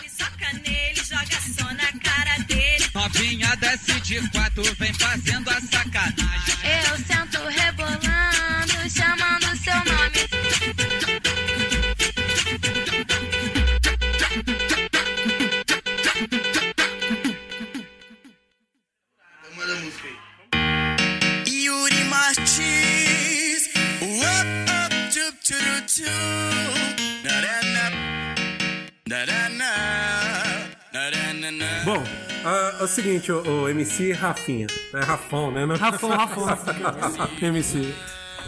Soca 0.47 0.53
nele, 0.53 0.95
joga 0.95 1.41
só 1.41 1.73
na 1.73 1.91
cara 1.99 2.38
dele. 2.43 2.86
Novinha 2.93 3.55
desce 3.57 3.99
de 4.01 4.29
quatro, 4.29 4.63
vem 4.75 4.93
fazendo 4.93 5.49
a 5.49 5.62
sacanagem. 5.62 6.55
Eu 6.88 6.97
sento 7.05 7.45
rebolando, 7.47 7.76
Bom, 31.88 32.04
ah, 32.43 32.76
é 32.82 32.84
o 32.84 32.88
seguinte, 32.88 33.32
o, 33.32 33.62
o 33.62 33.69
MC 33.69 34.12
Rafinha. 34.12 34.67
É 34.93 35.00
Rafão, 35.06 35.52
né? 35.52 35.65
Não? 35.65 35.78
Rafão, 35.78 36.10
Rafão. 36.10 36.45
MC. 37.41 37.93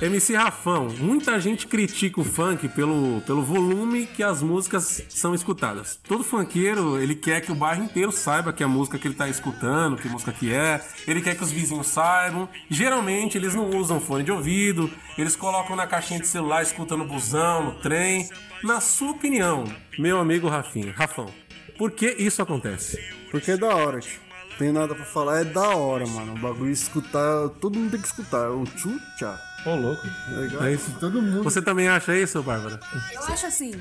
MC 0.01 0.35
Rafão, 0.35 0.89
muita 0.99 1.39
gente 1.39 1.65
critica 1.65 2.19
o 2.19 2.25
funk 2.25 2.67
pelo, 2.67 3.21
pelo 3.21 3.41
volume 3.41 4.07
que 4.07 4.21
as 4.21 4.41
músicas 4.41 5.05
são 5.07 5.33
escutadas. 5.33 5.97
Todo 6.05 6.21
funkeiro, 6.21 7.01
ele 7.01 7.15
quer 7.15 7.39
que 7.39 7.49
o 7.49 7.55
bairro 7.55 7.81
inteiro 7.81 8.11
saiba 8.11 8.51
que 8.51 8.61
a 8.61 8.67
música 8.67 8.99
que 8.99 9.07
ele 9.07 9.15
tá 9.15 9.29
escutando, 9.29 9.95
que 9.95 10.09
música 10.09 10.33
que 10.33 10.53
é. 10.53 10.81
Ele 11.07 11.21
quer 11.21 11.33
que 11.37 11.43
os 11.43 11.51
vizinhos 11.51 11.87
saibam. 11.87 12.49
Geralmente 12.69 13.37
eles 13.37 13.55
não 13.55 13.69
usam 13.69 14.01
fone 14.01 14.25
de 14.25 14.33
ouvido, 14.33 14.91
eles 15.17 15.37
colocam 15.37 15.77
na 15.77 15.87
caixinha 15.87 16.19
de 16.19 16.27
celular, 16.27 16.61
escutam 16.61 16.97
no 16.97 17.05
busão, 17.05 17.63
no 17.63 17.75
trem. 17.75 18.29
Na 18.61 18.81
sua 18.81 19.11
opinião, 19.11 19.63
meu 19.97 20.19
amigo 20.19 20.49
Rafinha, 20.49 20.91
Rafão, 20.91 21.31
por 21.79 21.91
que 21.91 22.07
isso 22.19 22.41
acontece? 22.41 23.01
Porque 23.31 23.51
é 23.51 23.57
da 23.57 23.73
hora, 23.73 23.99
tio. 24.01 24.19
Tem 24.57 24.73
nada 24.73 24.93
pra 24.93 25.05
falar, 25.05 25.39
é 25.39 25.45
da 25.45 25.69
hora, 25.69 26.05
mano. 26.05 26.33
O 26.33 26.37
bagulho 26.37 26.69
escutar, 26.69 27.47
todo 27.61 27.79
mundo 27.79 27.91
tem 27.91 28.01
que 28.01 28.07
escutar. 28.07 28.51
O 28.51 28.65
tchutcha. 28.65 29.39
Ô, 29.65 29.73
louco. 29.73 30.05
Legal. 30.27 30.65
É 30.65 30.73
isso. 30.73 30.91
Todo 30.99 31.21
mundo. 31.21 31.43
Você 31.43 31.61
também 31.61 31.87
acha 31.87 32.13
isso, 32.13 32.43
Bárbara? 32.43 32.77
Eu 33.13 33.23
acho 33.23 33.45
assim, 33.45 33.71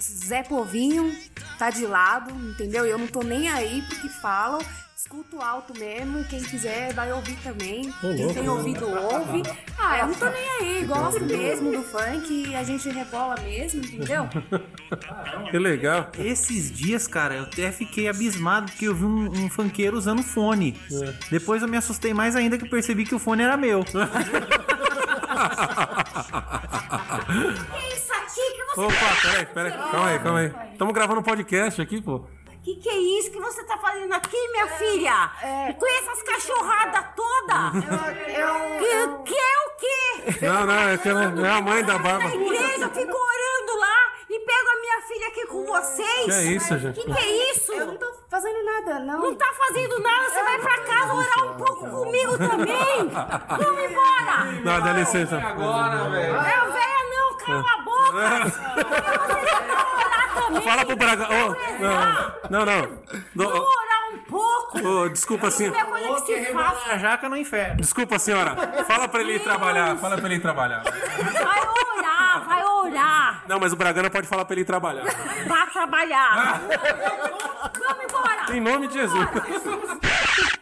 Zé 0.00 0.44
Povinho 0.44 1.12
tá 1.58 1.70
de 1.70 1.84
lado, 1.84 2.30
entendeu? 2.50 2.86
Eu 2.86 2.96
não 2.96 3.08
tô 3.08 3.24
nem 3.24 3.48
aí 3.48 3.82
porque 3.88 4.08
falam. 4.08 4.60
Escuto 5.08 5.40
alto 5.40 5.72
mesmo, 5.78 6.22
quem 6.24 6.42
quiser 6.42 6.92
vai 6.92 7.10
ouvir 7.10 7.38
também. 7.42 7.88
Ô, 7.88 7.92
quem 8.00 8.26
louco, 8.26 8.34
tem 8.34 8.46
ouvido 8.46 8.86
ouve. 8.86 9.42
Ah, 9.78 10.00
eu 10.00 10.08
não 10.08 10.14
tô 10.14 10.26
nem 10.28 10.50
aí, 10.60 10.84
gosto 10.84 11.24
mesmo 11.24 11.72
do 11.72 11.82
funk, 11.82 12.54
a 12.54 12.62
gente 12.62 12.90
rebola 12.90 13.34
mesmo, 13.40 13.82
entendeu? 13.82 14.28
Que 15.50 15.58
legal. 15.58 16.10
Esses 16.18 16.70
dias, 16.70 17.06
cara, 17.06 17.36
eu 17.36 17.44
até 17.44 17.72
fiquei 17.72 18.06
abismado 18.06 18.70
porque 18.70 18.84
eu 18.84 18.94
vi 18.94 19.06
um, 19.06 19.30
um 19.30 19.48
funkeiro 19.48 19.96
usando 19.96 20.22
fone. 20.22 20.78
Depois 21.30 21.62
eu 21.62 21.68
me 21.68 21.78
assustei 21.78 22.12
mais 22.12 22.36
ainda 22.36 22.58
que 22.58 22.66
eu 22.66 22.70
percebi 22.70 23.06
que 23.06 23.14
o 23.14 23.18
fone 23.18 23.42
era 23.42 23.56
meu. 23.56 23.82
Que 27.28 27.94
isso 27.94 28.12
aqui 28.12 28.40
que 28.56 28.64
você 28.64 28.80
Opa, 28.80 29.16
peraí, 29.22 29.46
peraí. 29.46 29.72
Calma 29.72 30.08
aí, 30.08 30.18
calma 30.18 30.38
aí. 30.40 30.52
Estamos 30.72 30.94
gravando 30.94 31.20
um 31.20 31.22
podcast 31.22 31.80
aqui, 31.80 32.00
pô. 32.00 32.26
Que 32.62 32.74
que 32.76 32.88
é 32.88 32.96
isso 32.96 33.30
que 33.30 33.38
você 33.40 33.64
tá 33.64 33.78
fazendo 33.78 34.12
aqui, 34.12 34.48
minha 34.52 34.66
filha? 34.66 35.30
Com 35.78 35.86
essas 35.86 36.22
cachorradas 36.22 37.04
todas? 37.16 37.74
Eu, 38.34 38.78
que, 38.78 39.32
que 39.32 39.38
é 39.38 39.58
o 39.58 39.70
quê? 39.78 40.46
Não, 40.46 40.66
não, 40.66 40.88
é 40.90 40.98
que 40.98 41.08
ela 41.08 41.22
é 41.24 41.50
a 41.50 41.62
mãe 41.62 41.82
da 41.84 41.94
Na 41.94 41.98
Bárbara. 41.98 42.34
igreja, 42.34 42.84
eu 42.84 42.90
fico 42.90 43.16
orando 43.16 43.80
lá 43.80 43.96
e 44.28 44.38
pego 44.40 44.68
a 44.68 44.80
minha 44.80 45.00
filha 45.02 45.28
aqui 45.28 45.46
com 45.46 45.64
vocês. 45.64 46.24
Que 46.26 46.30
é 46.32 46.42
isso, 46.44 46.78
gente? 46.78 47.00
Que 47.00 47.06
que 47.12 47.18
é 47.18 47.52
isso? 47.52 47.72
Eu 47.72 47.86
não 47.86 47.96
tô 47.96 48.12
fazendo 48.28 48.62
nada, 48.64 48.98
não. 48.98 49.20
Não 49.20 49.34
tá 49.34 49.50
fazendo 49.56 49.98
nada, 50.00 50.28
você 50.28 50.42
vai 50.42 50.58
pra 50.58 50.80
casa 50.82 51.14
orar 51.14 51.44
um 51.46 51.56
pouco 51.56 51.90
comigo 51.90 52.36
também. 52.36 53.08
Vamos 53.08 53.82
embora. 53.90 54.44
Não, 54.62 54.80
dá 54.82 54.92
licença. 54.92 55.38
Agora, 55.38 56.10
velho. 56.10 56.36
É 56.36 56.70
velha 56.70 57.08
não, 57.16 57.36
cala 57.38 57.72
a 57.72 57.82
boca. 57.82 59.77
Também. 60.48 60.62
Fala 60.62 60.84
pro 60.84 60.96
Braga. 60.96 61.28
Ô, 61.28 61.56
não, 62.50 62.64
não, 62.64 62.66
não. 63.34 63.46
Orar 63.46 64.12
um 64.12 64.18
pouco. 64.28 64.78
ô, 64.86 65.08
desculpa, 65.08 65.48
assim. 65.48 65.66
É 65.66 65.84
coisa 65.84 66.20
que 66.24 66.44
se 66.44 66.52
faça. 66.52 66.92
A 66.92 66.98
jaca 66.98 67.28
no 67.28 67.36
inferno. 67.36 67.76
Desculpa, 67.76 68.18
senhora. 68.18 68.56
Fala 68.86 69.08
pra 69.08 69.20
ele 69.20 69.36
ir 69.36 69.40
trabalhar. 69.40 69.96
Fala 69.96 70.16
pra 70.16 70.26
ele 70.26 70.36
ir 70.36 70.40
trabalhar. 70.40 70.82
Vai 70.82 71.60
orar, 71.96 72.44
vai 72.46 72.64
orar. 72.64 73.44
Não, 73.48 73.60
mas 73.60 73.72
o 73.72 73.76
Bragana 73.76 74.10
pode 74.10 74.26
falar 74.26 74.44
pra 74.44 74.54
ele 74.54 74.62
ir 74.62 74.64
trabalhar. 74.64 75.04
Vai 75.46 75.66
trabalhar. 75.70 76.60
Vamos 77.78 78.04
embora. 78.04 78.56
Em 78.56 78.60
nome 78.60 78.88
de 78.88 78.94
Jesus. 78.94 79.28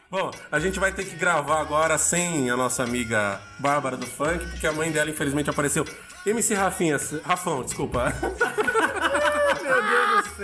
Bom, 0.08 0.30
a 0.52 0.60
gente 0.60 0.78
vai 0.78 0.92
ter 0.92 1.04
que 1.04 1.16
gravar 1.16 1.60
agora 1.60 1.98
sem 1.98 2.48
a 2.48 2.56
nossa 2.56 2.82
amiga 2.84 3.40
Bárbara 3.58 3.96
do 3.96 4.06
Funk, 4.06 4.46
porque 4.50 4.66
a 4.66 4.72
mãe 4.72 4.90
dela 4.90 5.10
infelizmente 5.10 5.50
apareceu. 5.50 5.84
MC 6.24 6.54
Rafinha, 6.54 6.96
Rafão, 7.24 7.62
desculpa. 7.62 8.12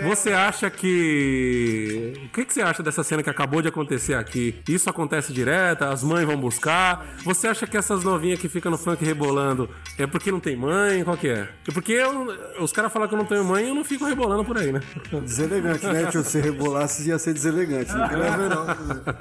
Você 0.01 0.31
acha 0.33 0.69
que. 0.69 2.13
O 2.25 2.29
que, 2.29 2.45
que 2.45 2.53
você 2.53 2.61
acha 2.61 2.81
dessa 2.81 3.03
cena 3.03 3.21
que 3.21 3.29
acabou 3.29 3.61
de 3.61 3.67
acontecer 3.67 4.15
aqui? 4.15 4.55
Isso 4.67 4.89
acontece 4.89 5.31
direto, 5.31 5.83
as 5.83 6.03
mães 6.03 6.25
vão 6.25 6.37
buscar. 6.37 7.05
Você 7.23 7.47
acha 7.47 7.67
que 7.67 7.77
essas 7.77 8.03
novinhas 8.03 8.39
que 8.39 8.49
ficam 8.49 8.71
no 8.71 8.77
funk 8.77 9.03
rebolando 9.03 9.69
é 9.97 10.07
porque 10.07 10.31
não 10.31 10.39
tem 10.39 10.55
mãe? 10.55 11.03
Qual 11.03 11.15
que 11.17 11.27
é? 11.27 11.47
É 11.67 11.71
porque 11.73 11.93
eu- 11.93 12.27
os 12.59 12.71
caras 12.71 12.91
falam 12.91 13.07
que 13.07 13.13
eu 13.13 13.17
não 13.19 13.25
tenho 13.25 13.43
mãe 13.43 13.65
e 13.65 13.69
eu 13.69 13.75
não 13.75 13.83
fico 13.85 14.05
rebolando 14.05 14.43
por 14.43 14.57
aí, 14.57 14.71
né? 14.71 14.81
Deselegante, 15.23 15.85
né? 15.85 16.05
Tio, 16.07 16.23
se 16.23 16.39
rebolasse 16.39 17.07
ia 17.07 17.19
ser 17.19 17.33
deselegante. 17.33 17.91
Vai 17.91 18.09
ver, 18.37 18.49
não. 18.49 18.65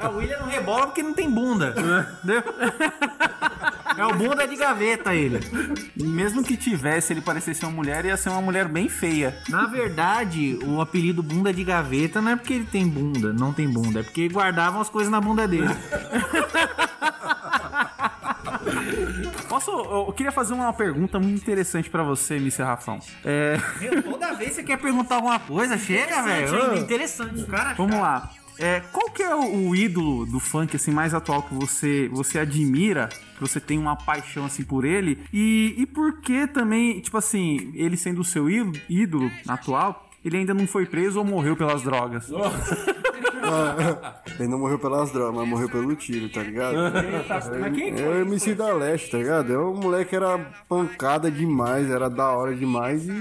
A 0.01 0.09
William 0.11 0.39
não 0.41 0.49
rebola 0.49 0.87
porque 0.87 1.03
não 1.03 1.13
tem 1.13 1.31
bunda. 1.31 1.75
Entendeu? 2.23 2.43
É 3.97 4.07
o 4.07 4.15
bunda 4.15 4.47
de 4.47 4.57
gaveta 4.57 5.15
ele. 5.15 5.41
E 5.97 6.05
mesmo 6.05 6.43
que 6.43 6.57
tivesse, 6.57 7.13
ele 7.13 7.21
parecesse 7.21 7.65
uma 7.65 7.73
mulher, 7.73 8.05
ia 8.05 8.17
ser 8.17 8.31
uma 8.31 8.41
mulher 8.41 8.69
bem 8.69 8.89
feia. 8.89 9.37
Na 9.49 9.67
verdade, 9.67 10.59
o 10.65 10.81
apelido 10.81 11.23
bunda 11.23 11.53
de 11.53 11.63
gaveta 11.65 12.21
não 12.21 12.33
é 12.33 12.37
porque 12.37 12.55
ele 12.55 12.67
tem 12.67 12.87
bunda, 12.89 13.33
não 13.33 13.53
tem 13.53 13.69
bunda, 13.69 14.01
é 14.01 14.03
porque 14.03 14.29
guardavam 14.29 14.81
as 14.81 14.89
coisas 14.89 15.11
na 15.11 15.21
bunda 15.21 15.47
dele. 15.47 15.69
Posso, 19.49 19.71
eu 19.71 20.13
queria 20.13 20.33
fazer 20.33 20.55
uma 20.55 20.73
pergunta 20.73 21.19
muito 21.19 21.43
interessante 21.43 21.91
pra 21.91 22.03
você, 22.03 22.37
Mr. 22.37 22.63
Rafão. 22.63 22.99
É, 23.25 23.59
Meu, 23.81 24.03
toda 24.03 24.33
vez 24.33 24.53
você 24.53 24.63
quer 24.63 24.79
perguntar 24.79 25.17
alguma 25.17 25.39
coisa, 25.39 25.77
chega, 25.77 26.23
velho. 26.23 26.79
Interessante, 26.79 27.45
cara. 27.45 27.75
vamos 27.75 27.97
lá. 27.97 28.31
É, 28.59 28.81
qual 28.93 29.11
que 29.11 29.23
é 29.23 29.35
o, 29.35 29.69
o 29.69 29.77
ídolo 29.77 30.27
do 30.27 30.39
funk 30.39 30.77
assim 30.77 30.91
mais 30.91 31.15
atual 31.15 31.43
que 31.43 31.55
você 31.55 32.09
você 32.13 32.39
admira, 32.39 33.09
que 33.09 33.41
você 33.41 33.59
tem 33.61 33.79
uma 33.79 33.97
paixão 33.97 34.45
assim 34.45 34.63
por 34.63 34.85
ele 34.85 35.19
e, 35.33 35.75
e 35.79 35.87
por 35.87 36.21
que 36.21 36.47
também, 36.47 37.01
tipo 37.01 37.17
assim, 37.17 37.73
ele 37.75 37.97
sendo 37.97 38.21
o 38.21 38.25
seu 38.25 38.49
ídolo, 38.49 38.79
ídolo 38.89 39.31
atual, 39.49 40.09
ele 40.25 40.37
ainda 40.37 40.55
não 40.55 40.67
foi 40.67 40.87
preso 40.87 41.19
ou 41.19 41.25
morreu 41.25 41.57
pelas 41.57 41.83
drogas? 41.83 42.29
Ele 44.39 44.49
não 44.49 44.59
morreu 44.59 44.79
pelas 44.79 45.11
drogas, 45.13 45.35
mas 45.41 45.49
morreu 45.49 45.69
pelo 45.69 45.95
tiro, 45.97 46.29
tá 46.29 46.43
ligado? 46.43 46.77
Mas 47.61 47.75
quem 47.75 47.99
É 47.99 48.09
o 48.09 48.21
MC 48.23 48.55
da 48.55 48.73
Leste, 48.73 49.11
tá 49.11 49.19
ligado? 49.19 49.53
É 49.53 49.59
um 49.59 49.75
moleque 49.75 50.11
que 50.11 50.17
era 50.17 50.39
pancada 50.69 51.31
demais, 51.31 51.91
era 51.91 52.09
da 52.09 52.31
hora 52.31 52.55
demais 52.55 53.07
e 53.07 53.13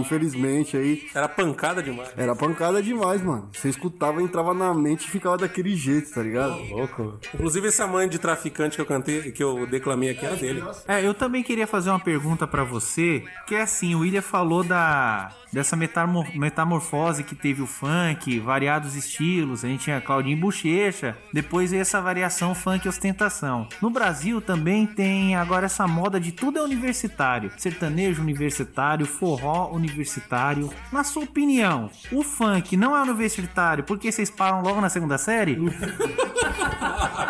infelizmente 0.00 0.76
aí 0.76 1.06
Era 1.14 1.28
pancada 1.28 1.82
demais. 1.82 2.10
era 2.16 2.34
pancada 2.34 2.82
demais, 2.82 3.22
mano. 3.22 3.48
Você 3.52 3.68
escutava, 3.68 4.22
entrava 4.22 4.54
na 4.54 4.72
mente 4.74 5.06
e 5.06 5.10
ficava 5.10 5.36
daquele 5.38 5.74
jeito, 5.74 6.10
tá 6.12 6.22
ligado? 6.22 6.56
Louco. 6.70 7.18
Inclusive 7.34 7.68
essa 7.68 7.86
mãe 7.86 8.08
de 8.08 8.18
traficante 8.18 8.76
que 8.76 8.80
eu 8.82 8.86
cantei, 8.86 9.32
que 9.32 9.42
eu 9.42 9.66
declamei 9.66 10.10
aqui 10.10 10.24
era 10.26 10.36
dele. 10.36 10.62
É, 10.86 11.04
eu 11.06 11.14
também 11.14 11.42
queria 11.42 11.66
fazer 11.66 11.90
uma 11.90 12.00
pergunta 12.00 12.46
pra 12.46 12.64
você, 12.64 13.22
que 13.46 13.54
é 13.54 13.62
assim, 13.62 13.94
o 13.94 14.00
William 14.00 14.22
falou 14.22 14.62
da 14.64 15.30
dessa 15.52 15.74
metamor- 15.76 16.36
metamorfose 16.36 17.24
que 17.24 17.34
teve 17.34 17.62
o 17.62 17.66
funk, 17.66 18.38
variados 18.40 18.94
estilos, 18.94 19.64
a 19.64 19.68
gente 19.76 19.84
tinha 19.84 20.00
Claudinho 20.00 20.36
Bochecha, 20.36 21.16
depois 21.32 21.70
veio 21.70 21.82
essa 21.82 22.00
variação 22.00 22.54
funk 22.54 22.86
e 22.86 22.88
ostentação. 22.88 23.68
No 23.80 23.90
Brasil 23.90 24.40
também 24.40 24.86
tem 24.86 25.36
agora 25.36 25.66
essa 25.66 25.86
moda 25.86 26.18
de 26.18 26.32
tudo 26.32 26.58
é 26.58 26.62
universitário, 26.62 27.52
sertanejo 27.56 28.22
universitário, 28.22 29.06
forró 29.06 29.70
universitário. 29.72 30.70
Na 30.90 31.04
sua 31.04 31.24
opinião, 31.24 31.90
o 32.10 32.22
funk 32.22 32.76
não 32.76 32.96
é 32.96 33.02
universitário 33.02 33.84
porque 33.84 34.10
vocês 34.10 34.30
param 34.30 34.62
logo 34.62 34.80
na 34.80 34.88
segunda 34.88 35.18
série? 35.18 35.58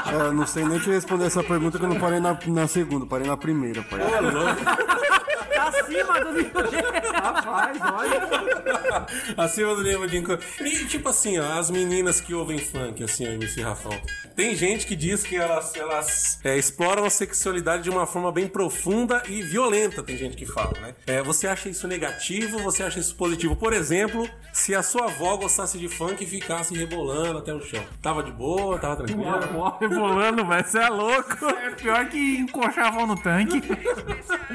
É, 0.06 0.14
eu 0.14 0.32
não 0.32 0.46
sei 0.46 0.64
nem 0.64 0.78
te 0.78 0.88
responder 0.88 1.26
essa 1.26 1.42
pergunta 1.42 1.78
que 1.78 1.84
eu 1.84 1.88
não 1.88 1.98
parei 1.98 2.20
na, 2.20 2.38
na 2.46 2.68
segunda, 2.68 3.06
parei 3.06 3.26
na 3.26 3.36
primeira, 3.36 3.82
pai. 3.82 3.98
Tá 3.98 5.25
acima 5.66 6.20
do 6.20 6.32
nível 6.32 6.62
Rapaz, 7.12 7.78
olha. 7.94 9.06
Acima 9.36 9.74
do 9.74 9.82
nível 9.82 10.06
de 10.06 10.16
inco... 10.18 10.38
E 10.60 10.86
tipo 10.86 11.08
assim, 11.08 11.38
ó, 11.38 11.58
as 11.58 11.70
meninas 11.70 12.20
que 12.20 12.34
ouvem 12.34 12.58
funk, 12.58 13.02
assim, 13.02 13.26
ó, 13.26 13.30
MC 13.32 13.62
Rafão. 13.62 13.98
Tem 14.34 14.54
gente 14.54 14.86
que 14.86 14.94
diz 14.94 15.22
que 15.22 15.34
elas, 15.34 15.74
elas 15.74 16.38
é, 16.44 16.58
exploram 16.58 17.04
a 17.04 17.10
sexualidade 17.10 17.84
de 17.84 17.90
uma 17.90 18.06
forma 18.06 18.30
bem 18.30 18.46
profunda 18.46 19.22
e 19.28 19.42
violenta, 19.42 20.02
tem 20.02 20.16
gente 20.16 20.36
que 20.36 20.44
fala, 20.44 20.78
né? 20.78 20.94
É, 21.06 21.22
você 21.22 21.46
acha 21.46 21.70
isso 21.70 21.88
negativo? 21.88 22.58
Você 22.58 22.82
acha 22.82 22.98
isso 22.98 23.14
positivo? 23.16 23.56
Por 23.56 23.72
exemplo, 23.72 24.28
se 24.52 24.74
a 24.74 24.82
sua 24.82 25.06
avó 25.06 25.36
gostasse 25.36 25.78
de 25.78 25.88
funk 25.88 26.22
e 26.22 26.26
ficasse 26.26 26.74
rebolando 26.74 27.38
até 27.38 27.54
o 27.54 27.62
chão. 27.62 27.82
Tava 28.02 28.22
de 28.22 28.30
boa, 28.30 28.78
tava 28.78 28.96
tranquila? 28.96 29.76
Rebolando, 29.80 30.44
velho, 30.44 30.66
você 30.66 30.78
é 30.78 30.88
louco. 30.88 31.46
É 31.46 31.70
pior 31.70 32.06
que 32.08 32.36
encoxavam 32.38 33.06
no 33.06 33.16
tanque. 33.16 33.62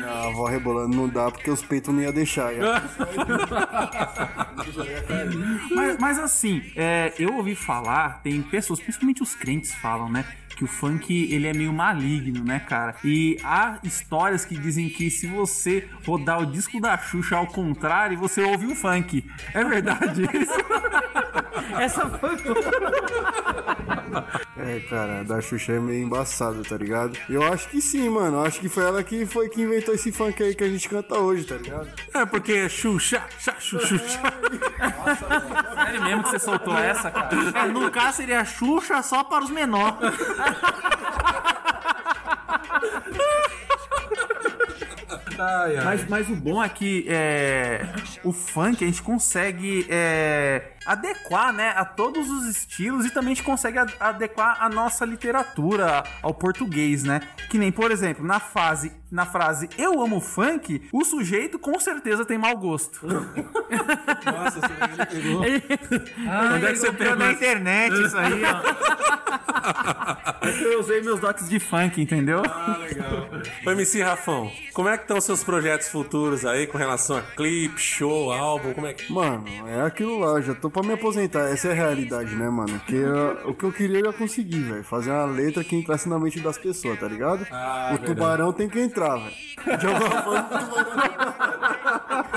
A 0.06 0.28
avó 0.28 0.46
rebolando 0.46 0.96
não 1.02 1.10
dá 1.10 1.32
porque 1.32 1.50
os 1.50 1.62
peitos 1.62 1.94
não 1.94 2.02
ia 2.02 2.12
deixar. 2.12 2.54
Ia. 2.54 2.82
Mas, 5.72 5.98
mas 5.98 6.20
assim, 6.20 6.62
é, 6.76 7.14
eu 7.18 7.36
ouvi 7.36 7.56
falar, 7.56 8.22
tem 8.22 8.42
pessoas, 8.42 8.80
principalmente 8.80 9.22
os 9.24 9.34
crentes 9.34 9.74
falam, 9.76 10.10
né? 10.10 10.26
Que 10.56 10.64
o 10.64 10.68
funk 10.68 11.32
ele 11.32 11.48
é 11.48 11.54
meio 11.54 11.74
maligno, 11.74 12.44
né, 12.44 12.60
cara? 12.60 12.96
E 13.04 13.38
há 13.44 13.80
histórias 13.84 14.46
que 14.46 14.58
dizem 14.58 14.90
que 14.90 15.10
se 15.10 15.28
você 15.28 15.88
rodar 16.06 16.42
o 16.42 16.46
disco 16.46 16.80
da 16.80 16.98
Xuxa 16.98 17.36
ao 17.36 17.48
contrário, 17.48 18.18
você 18.18 18.42
ouve 18.42 18.66
um 18.66 18.76
funk. 18.76 19.26
É 19.54 19.64
verdade 19.64 20.24
isso? 20.24 20.52
Essa 21.80 22.10
foi 22.10 22.32
É, 24.58 24.80
cara, 24.82 25.22
a 25.22 25.24
da 25.24 25.42
Xuxa 25.42 25.74
é 25.74 25.80
meio 25.80 26.04
embaçado, 26.04 26.64
tá 26.64 26.78
ligado? 26.78 27.18
Eu 27.30 27.44
acho 27.44 27.70
que 27.70 27.82
sim, 27.82 28.10
mano. 28.10 28.38
Eu 28.38 28.46
acho 28.46 28.60
que 28.60 28.70
foi 28.70 28.84
ela 28.84 29.04
que 29.04 29.26
foi 29.26 29.50
que 29.50 29.62
inventou 29.62 29.94
esse 29.94 30.12
funk 30.12 30.42
aí 30.42 30.56
que 30.56 30.64
a 30.64 30.70
gente 30.70 30.88
canta 30.90 31.18
hoje, 31.18 31.46
tá 31.46 31.56
ligado? 31.56 31.90
É, 32.14 32.26
porque 32.26 32.54
é 32.54 32.70
Xuxa, 32.70 33.24
xa, 33.40 33.56
Xuxa, 33.60 34.00
Sério 35.76 36.04
mesmo 36.04 36.24
que 36.24 36.30
você 36.30 36.40
soltou 36.40 36.78
essa, 36.78 37.12
cara? 37.12 37.30
É, 37.60 37.66
no 37.68 37.90
caso 37.92 38.18
seria 38.18 38.44
Xuxa 38.44 39.02
só 39.02 39.24
para 39.24 39.44
os 39.44 39.50
menores. 39.50 39.98
Mas, 45.84 46.08
mas 46.08 46.30
o 46.30 46.36
bom 46.36 46.64
é 46.64 46.70
que 46.70 47.06
é, 47.10 47.82
o 48.24 48.32
funk 48.32 48.84
a 48.84 48.88
gente 48.88 49.02
consegue 49.02 49.88
é, 49.90 50.62
adequar 50.86 51.54
né, 51.54 51.74
a 51.76 51.86
todos 51.86 52.30
os 52.30 52.46
estilos 52.46 53.06
e 53.06 53.12
também 53.12 53.34
a 53.34 53.36
gente 53.36 53.44
consegue 53.44 53.78
adequar 54.00 54.58
a 54.60 54.70
nossa 54.70 55.06
literatura 55.06 56.04
ao 56.22 56.34
português, 56.34 57.04
né? 57.04 57.22
Que 57.50 57.58
nem, 57.58 57.72
por 57.72 57.92
exemplo, 57.92 58.26
na, 58.26 58.40
fase, 58.40 58.92
na 59.12 59.26
frase 59.26 59.70
eu 59.78 60.02
amo 60.02 60.20
funk, 60.20 60.88
o 60.92 61.04
sujeito 61.04 61.60
com 61.60 61.80
certeza 61.80 62.26
tem 62.26 62.38
mau 62.38 62.58
gosto. 62.58 63.06
Nossa, 63.06 64.60
você 64.60 65.06
pegou. 65.06 65.42
Ah, 66.28 66.52
Onde 66.56 66.66
é 66.66 66.72
que 66.72 66.80
você 66.80 66.92
pegou 66.92 67.16
na 67.16 67.32
internet 67.32 67.94
isso 68.02 68.18
aí, 68.18 68.42
ó. 68.44 69.22
É 70.42 70.52
que 70.52 70.64
eu 70.64 70.80
usei 70.80 71.02
meus 71.02 71.20
dotes 71.20 71.48
de 71.48 71.60
funk, 71.60 72.02
entendeu? 72.02 72.42
Ah, 72.46 72.78
legal. 72.80 73.30
Ô, 73.66 73.72
MC 73.72 74.02
Rafão, 74.02 74.52
como 74.74 74.90
é 74.90 74.98
que 74.98 75.04
estão 75.04 75.18
os 75.18 75.24
seus 75.24 75.44
projetos 75.44 75.88
futuros 75.88 76.46
aí 76.46 76.66
com 76.66 76.80
relação 76.80 77.18
a 77.18 77.22
clipe, 77.22 77.80
show, 77.80 78.32
álbum? 78.34 78.74
Como 78.74 78.88
é 78.88 78.94
que. 78.94 79.12
Mano, 79.14 79.46
é 79.68 79.84
aquilo 79.84 80.18
lá, 80.20 80.42
já 80.42 80.56
tô 80.56 80.71
pra 80.72 80.82
me 80.84 80.94
aposentar. 80.94 81.50
Essa 81.52 81.68
é 81.70 81.72
a 81.72 81.76
realidade, 81.76 82.36
né, 82.36 82.50
mano? 82.50 82.80
Porque 82.80 82.96
eu- 82.96 83.50
o 83.50 83.54
que 83.54 83.64
eu 83.66 83.72
queria 83.72 84.00
eu 84.00 84.06
já 84.06 84.14
consegui, 84.14 84.60
velho. 84.60 84.84
Fazer 84.84 85.12
uma 85.12 85.26
letra 85.26 85.64
que 85.64 85.76
entrasse 85.76 86.08
na 86.10 86.18
mente 86.20 86.40
das 86.40 86.58
pessoas, 86.58 87.00
tá 87.00 87.08
ligado? 87.08 87.46
Ah, 87.52 87.88
o 87.94 87.98
verdade. 87.98 88.06
tubarão 88.16 88.54
tem 88.54 88.68
que 88.70 88.80
entrar, 88.80 89.18
velho. 89.18 89.78
De 89.80 89.86
alguma 89.88 90.22
forma, 90.24 90.40
o 90.40 90.84
tubarão 90.84 92.32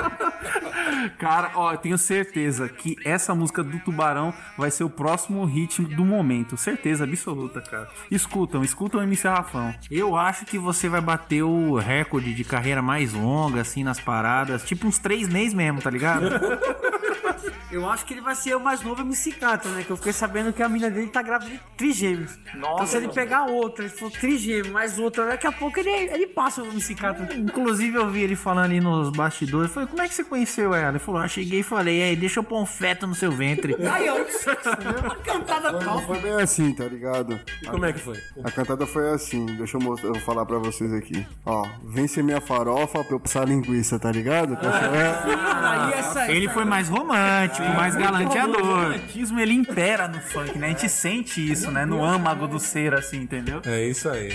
Cara, 1.18 1.50
ó, 1.54 1.72
eu 1.72 1.78
tenho 1.78 1.98
certeza 1.98 2.68
que 2.68 2.96
essa 3.04 3.34
música 3.34 3.62
do 3.62 3.78
Tubarão 3.80 4.32
vai 4.56 4.70
ser 4.70 4.84
o 4.84 4.90
próximo 4.90 5.44
hit 5.44 5.82
do 5.82 6.04
momento. 6.04 6.56
Certeza 6.56 7.04
absoluta, 7.04 7.60
cara. 7.60 7.88
Escutam, 8.10 8.62
escutam 8.62 9.00
o 9.00 9.02
MC 9.02 9.26
Rafão. 9.28 9.74
Eu 9.90 10.16
acho 10.16 10.44
que 10.46 10.58
você 10.58 10.88
vai 10.88 11.00
bater 11.00 11.42
o 11.42 11.76
recorde 11.76 12.32
de 12.34 12.44
carreira 12.44 12.80
mais 12.82 13.12
longa, 13.12 13.60
assim, 13.60 13.82
nas 13.84 14.00
paradas. 14.00 14.62
Tipo 14.64 14.86
uns 14.86 14.98
três 14.98 15.28
meses 15.28 15.54
mesmo, 15.54 15.80
tá 15.80 15.90
ligado? 15.90 16.26
Eu 17.74 17.90
acho 17.90 18.04
que 18.06 18.14
ele 18.14 18.20
vai 18.20 18.36
ser 18.36 18.54
o 18.54 18.60
mais 18.60 18.82
novo 18.82 19.02
MC 19.02 19.32
Catra, 19.32 19.68
né? 19.72 19.82
Que 19.82 19.90
eu 19.90 19.96
fiquei 19.96 20.12
sabendo 20.12 20.52
que 20.52 20.62
a 20.62 20.68
mina 20.68 20.88
dele 20.88 21.08
tá 21.08 21.20
grávida 21.22 21.50
de 21.50 21.60
trigêmeos. 21.76 22.38
então 22.54 22.86
se 22.86 22.96
ele 22.96 23.08
pegar 23.08 23.46
outra, 23.46 23.84
ele 23.84 23.92
for 23.92 24.12
trigêmeo, 24.12 24.72
mais 24.72 24.96
outra, 24.96 25.26
daqui 25.26 25.44
a 25.44 25.50
pouco 25.50 25.80
ele, 25.80 25.90
ele 25.90 26.28
passa 26.28 26.62
o 26.62 26.66
MC 26.66 26.94
Catra. 26.94 27.34
Inclusive 27.36 27.96
eu 27.96 28.08
vi 28.08 28.22
ele 28.22 28.36
falando 28.36 28.66
ali 28.66 28.80
nos 28.80 29.10
bastidores. 29.10 29.72
Falei, 29.72 29.88
como 29.88 30.00
é 30.00 30.08
que 30.08 30.14
você 30.14 30.22
conheceu 30.22 30.72
ela? 30.72 30.90
Ele 30.90 30.98
falou, 31.00 31.20
ah, 31.20 31.26
cheguei 31.26 31.60
e 31.60 31.62
falei, 31.64 32.00
aí, 32.00 32.14
deixa 32.14 32.38
eu 32.38 32.44
pôr 32.44 32.62
um 32.62 32.66
feto 32.66 33.08
no 33.08 33.14
seu 33.14 33.32
ventre. 33.32 33.74
Aí, 33.94 34.08
ó, 34.08 34.16
a 34.16 35.16
cantada 35.16 35.72
Não 35.72 35.80
top. 35.80 36.06
foi 36.06 36.18
bem 36.20 36.32
assim, 36.40 36.72
tá 36.72 36.84
ligado? 36.84 37.40
E 37.62 37.66
como 37.66 37.84
é 37.84 37.92
que 37.92 37.98
foi? 37.98 38.20
A 38.42 38.50
cantada 38.50 38.86
foi 38.86 39.10
assim, 39.10 39.46
deixa 39.46 39.76
eu, 39.76 39.80
mostrar, 39.80 40.10
eu 40.10 40.14
falar 40.20 40.46
pra 40.46 40.58
vocês 40.58 40.92
aqui. 40.92 41.26
Ó, 41.44 41.66
vem 41.84 42.06
ser 42.06 42.22
minha 42.22 42.40
farofa 42.40 43.02
pra 43.04 43.14
eu 43.14 43.20
passar 43.20 43.42
a 43.42 43.44
linguiça, 43.44 43.98
tá 43.98 44.10
ligado? 44.10 44.56
Aí 44.62 45.92
essa, 45.92 46.30
Ele 46.30 46.48
foi 46.48 46.64
mais 46.64 46.88
romântico, 46.88 47.63
mais 47.70 47.94
O 47.94 47.98
galanteador. 47.98 48.60
romantismo 48.62 49.40
ele 49.40 49.52
impera 49.54 50.08
no 50.08 50.20
funk, 50.20 50.58
né? 50.58 50.66
A 50.66 50.70
gente 50.70 50.88
sente 50.88 51.40
isso, 51.50 51.70
né? 51.70 51.84
No 51.84 52.04
âmago 52.04 52.46
do 52.46 52.58
ser, 52.58 52.94
assim, 52.94 53.18
entendeu? 53.18 53.60
É 53.64 53.84
isso 53.84 54.08
aí. 54.08 54.30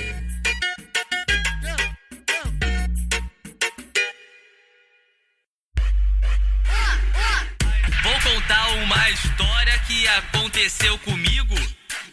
Vou 8.03 8.13
contar 8.33 8.67
uma 8.83 9.09
história 9.09 9.79
que 9.87 10.07
aconteceu 10.07 10.97
comigo. 10.99 11.55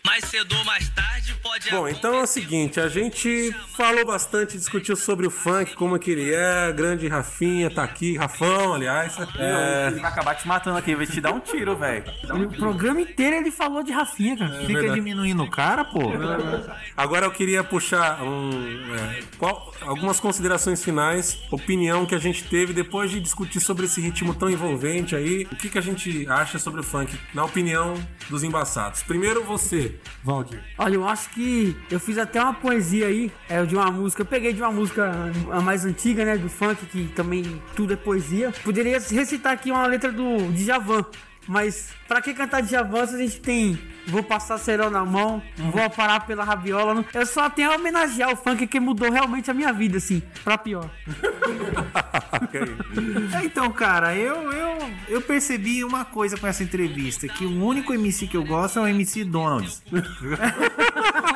Mais 0.04 0.24
cedo 0.24 0.56
ou 0.56 0.64
mais 0.64 0.88
tarde 0.90 1.35
Bom, 1.70 1.88
então 1.88 2.14
é 2.14 2.22
o 2.22 2.26
seguinte, 2.26 2.78
a 2.80 2.88
gente 2.88 3.52
falou 3.76 4.04
bastante, 4.06 4.56
discutiu 4.56 4.94
sobre 4.96 5.26
o 5.26 5.30
funk, 5.30 5.74
como 5.74 5.98
que 5.98 6.10
ele 6.10 6.32
é, 6.32 6.72
grande 6.72 7.08
Rafinha 7.08 7.70
tá 7.70 7.82
aqui, 7.82 8.16
Rafão, 8.16 8.74
aliás. 8.74 9.16
É, 9.38 9.88
Ele 9.90 10.00
vai 10.00 10.10
acabar 10.10 10.34
te 10.34 10.46
matando 10.46 10.78
aqui, 10.78 10.94
vai 10.94 11.06
te 11.06 11.20
dar 11.20 11.32
um 11.32 11.40
tiro, 11.40 11.76
velho. 11.76 12.04
O 12.30 12.48
programa 12.56 13.00
inteiro 13.00 13.36
ele 13.36 13.50
falou 13.50 13.82
de 13.82 13.92
Rafinha, 13.92 14.36
cara. 14.36 14.52
Fica 14.60 14.66
verdade. 14.74 14.94
diminuindo 14.94 15.42
o 15.42 15.50
cara, 15.50 15.84
pô. 15.84 16.00
agora 16.96 17.26
eu 17.26 17.30
queria 17.30 17.62
puxar 17.64 18.22
um, 18.22 18.50
é, 18.94 19.22
qual- 19.38 19.72
algumas 19.82 20.20
considerações 20.20 20.82
finais, 20.84 21.38
opinião 21.50 22.06
que 22.06 22.14
a 22.14 22.18
gente 22.18 22.44
teve 22.44 22.72
depois 22.72 23.10
de 23.10 23.20
discutir 23.20 23.60
sobre 23.60 23.86
esse 23.86 24.00
ritmo 24.00 24.34
tão 24.34 24.50
envolvente 24.50 25.14
aí. 25.16 25.46
O 25.50 25.56
que, 25.56 25.68
que 25.68 25.78
a 25.78 25.82
gente 25.82 26.26
acha 26.28 26.58
sobre 26.58 26.80
o 26.80 26.84
funk, 26.84 27.18
na 27.34 27.44
opinião 27.44 27.94
dos 28.28 28.42
embaçados? 28.42 29.02
Primeiro 29.02 29.42
você, 29.44 29.98
Valdir. 30.22 30.62
Olha, 30.78 30.94
eu 30.94 31.08
acho 31.08 31.30
que 31.30 31.45
eu 31.90 32.00
fiz 32.00 32.18
até 32.18 32.40
uma 32.40 32.54
poesia 32.54 33.06
aí, 33.06 33.32
é, 33.48 33.64
de 33.64 33.74
uma 33.74 33.90
música. 33.90 34.22
Eu 34.22 34.26
peguei 34.26 34.52
de 34.52 34.60
uma 34.60 34.70
música 34.70 35.12
a 35.50 35.60
mais 35.60 35.84
antiga, 35.84 36.24
né? 36.24 36.36
Do 36.36 36.48
funk, 36.48 36.86
que 36.86 37.08
também 37.14 37.60
tudo 37.74 37.92
é 37.92 37.96
poesia. 37.96 38.52
Poderia 38.64 38.98
recitar 38.98 39.52
aqui 39.52 39.70
uma 39.70 39.86
letra 39.86 40.12
do 40.12 40.52
Djavan. 40.52 41.04
Mas 41.48 41.90
pra 42.08 42.20
que 42.20 42.34
cantar 42.34 42.62
Djavan 42.62 43.06
se 43.06 43.14
a 43.14 43.18
gente 43.18 43.40
tem 43.40 43.78
Vou 44.06 44.22
passar 44.22 44.56
cerol 44.58 44.88
na 44.88 45.04
mão, 45.04 45.42
vou 45.56 45.90
parar 45.90 46.20
pela 46.20 46.44
rabiola. 46.44 47.04
Eu 47.12 47.26
só 47.26 47.50
tenho 47.50 47.72
a 47.72 47.74
homenagear 47.74 48.32
o 48.32 48.36
funk 48.36 48.64
que 48.68 48.78
mudou 48.78 49.10
realmente 49.10 49.50
a 49.50 49.54
minha 49.54 49.72
vida, 49.72 49.98
assim, 49.98 50.22
pra 50.44 50.56
pior. 50.56 50.88
Então, 53.42 53.70
cara, 53.70 54.14
eu, 54.14 54.52
eu, 54.52 54.90
eu 55.08 55.22
percebi 55.22 55.82
uma 55.84 56.04
coisa 56.04 56.36
com 56.36 56.46
essa 56.46 56.62
entrevista: 56.62 57.26
que 57.28 57.44
o 57.44 57.64
único 57.64 57.92
MC 57.92 58.26
que 58.26 58.36
eu 58.36 58.44
gosto 58.44 58.78
é 58.78 58.82
o 58.82 58.86
MC 58.86 59.24
Donald. 59.24 59.66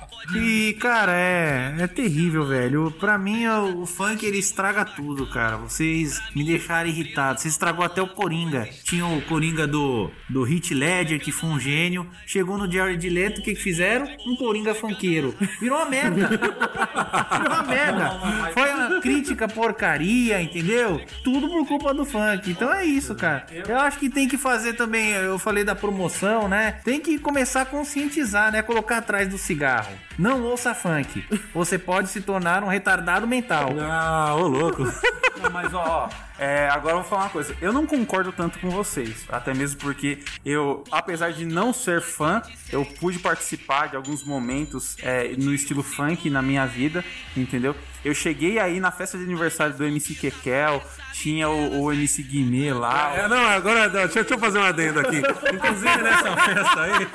E, 0.35 0.73
cara, 0.79 1.13
é, 1.13 1.75
é 1.79 1.87
terrível, 1.87 2.45
velho. 2.45 2.91
Pra 2.91 3.17
mim, 3.17 3.45
o, 3.47 3.81
o 3.81 3.85
funk 3.85 4.25
ele 4.25 4.37
estraga 4.37 4.85
tudo, 4.85 5.27
cara. 5.27 5.57
Vocês 5.57 6.21
me 6.35 6.43
deixaram 6.43 6.89
irritado. 6.89 7.39
Você 7.39 7.47
estragou 7.47 7.83
até 7.83 8.01
o 8.01 8.07
Coringa. 8.07 8.67
Tinha 8.83 9.05
o 9.05 9.21
Coringa 9.23 9.67
do, 9.67 10.09
do 10.29 10.43
Hit 10.43 10.73
Ledger, 10.73 11.19
que 11.19 11.31
foi 11.31 11.49
um 11.49 11.59
gênio. 11.59 12.07
Chegou 12.25 12.57
no 12.57 12.71
Jared 12.71 13.09
Leto, 13.09 13.39
o 13.39 13.43
que, 13.43 13.55
que 13.55 13.61
fizeram? 13.61 14.07
Um 14.25 14.35
Coringa 14.35 14.73
funkeiro. 14.73 15.35
Virou 15.59 15.77
uma 15.77 15.89
merda. 15.89 16.27
Virou 16.29 17.53
uma 17.53 17.63
merda. 17.63 18.19
Foi 18.53 18.73
uma 18.73 19.01
crítica 19.01 19.47
porcaria, 19.47 20.41
entendeu? 20.41 21.01
Tudo 21.23 21.47
por 21.47 21.67
culpa 21.67 21.93
do 21.93 22.05
funk. 22.05 22.49
Então 22.49 22.71
é 22.71 22.85
isso, 22.85 23.15
cara. 23.15 23.45
Eu 23.67 23.77
acho 23.79 23.99
que 23.99 24.09
tem 24.09 24.27
que 24.27 24.37
fazer 24.37 24.73
também. 24.73 25.09
Eu 25.11 25.39
falei 25.39 25.63
da 25.63 25.75
promoção, 25.75 26.47
né? 26.47 26.79
Tem 26.83 26.99
que 26.99 27.17
começar 27.17 27.61
a 27.61 27.65
conscientizar, 27.65 28.51
né? 28.51 28.61
Colocar 28.61 28.97
atrás 28.97 29.27
do 29.27 29.37
cigarro. 29.37 29.91
Não 30.17 30.43
ouça 30.43 30.73
funk. 30.73 31.25
Você 31.53 31.77
pode 31.77 32.09
se 32.09 32.21
tornar 32.21 32.63
um 32.63 32.67
retardado 32.67 33.27
mental. 33.27 33.69
Ah, 33.93 34.35
ô 34.35 34.47
louco. 34.47 34.83
Não, 35.41 35.49
mas 35.51 35.73
ó, 35.73 36.07
ó, 36.07 36.09
é, 36.39 36.69
agora 36.69 36.95
eu 36.95 37.01
vou 37.01 37.09
falar 37.09 37.23
uma 37.23 37.29
coisa. 37.29 37.55
Eu 37.61 37.73
não 37.73 37.85
concordo 37.85 38.31
tanto 38.31 38.57
com 38.59 38.69
vocês, 38.69 39.25
até 39.29 39.53
mesmo 39.53 39.79
porque 39.79 40.19
eu, 40.45 40.83
apesar 40.91 41.31
de 41.33 41.45
não 41.45 41.73
ser 41.73 42.01
fã, 42.01 42.41
eu 42.71 42.85
pude 42.85 43.19
participar 43.19 43.89
de 43.89 43.95
alguns 43.95 44.23
momentos 44.23 44.95
é, 45.01 45.35
no 45.37 45.53
estilo 45.53 45.83
funk 45.83 46.29
na 46.29 46.41
minha 46.41 46.65
vida, 46.65 47.03
entendeu? 47.35 47.75
Eu 48.03 48.13
cheguei 48.13 48.59
aí 48.59 48.79
na 48.79 48.91
festa 48.91 49.17
de 49.17 49.23
aniversário 49.23 49.75
do 49.75 49.83
MC 49.83 50.15
Kekel, 50.15 50.81
tinha 51.13 51.49
o, 51.49 51.83
o 51.83 51.93
MC 51.93 52.23
Guimê 52.23 52.73
lá. 52.73 53.13
É, 53.15 53.27
não, 53.27 53.45
agora 53.47 53.89
deixa, 53.89 54.21
deixa 54.21 54.33
eu 54.33 54.39
fazer 54.39 54.59
um 54.59 54.63
adendo 54.63 54.99
aqui. 54.99 55.17
Inclusive 55.53 56.01
nessa 56.01 56.35
festa 56.37 56.81
aí. 56.81 57.07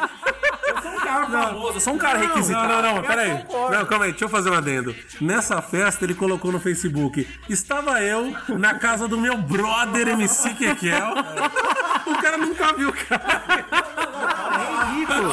Cara 1.06 1.26
famoso, 1.26 1.76
eu 1.76 1.80
sou 1.80 1.94
um 1.94 1.98
cara 1.98 2.18
Não, 2.18 2.26
requisitado. 2.26 2.68
Não, 2.68 2.82
não, 2.82 2.94
não, 2.96 3.02
peraí. 3.02 3.44
Não, 3.70 3.86
calma 3.86 4.04
aí, 4.06 4.10
deixa 4.12 4.24
eu 4.24 4.28
fazer 4.28 4.50
um 4.50 4.54
adendo. 4.54 4.94
Nessa 5.20 5.60
festa 5.62 6.04
ele 6.04 6.14
colocou 6.14 6.52
no 6.52 6.60
Facebook: 6.60 7.26
Estava 7.48 8.02
eu 8.02 8.34
na 8.48 8.74
casa 8.74 9.08
do 9.08 9.18
meu 9.18 9.36
brother 9.36 10.08
MC 10.08 10.54
Kekel. 10.54 11.12
O 12.06 12.22
cara 12.22 12.36
nunca 12.38 12.72
viu, 12.72 12.92
cara. 12.92 13.54
É 14.56 14.94
ridículo. 14.94 15.32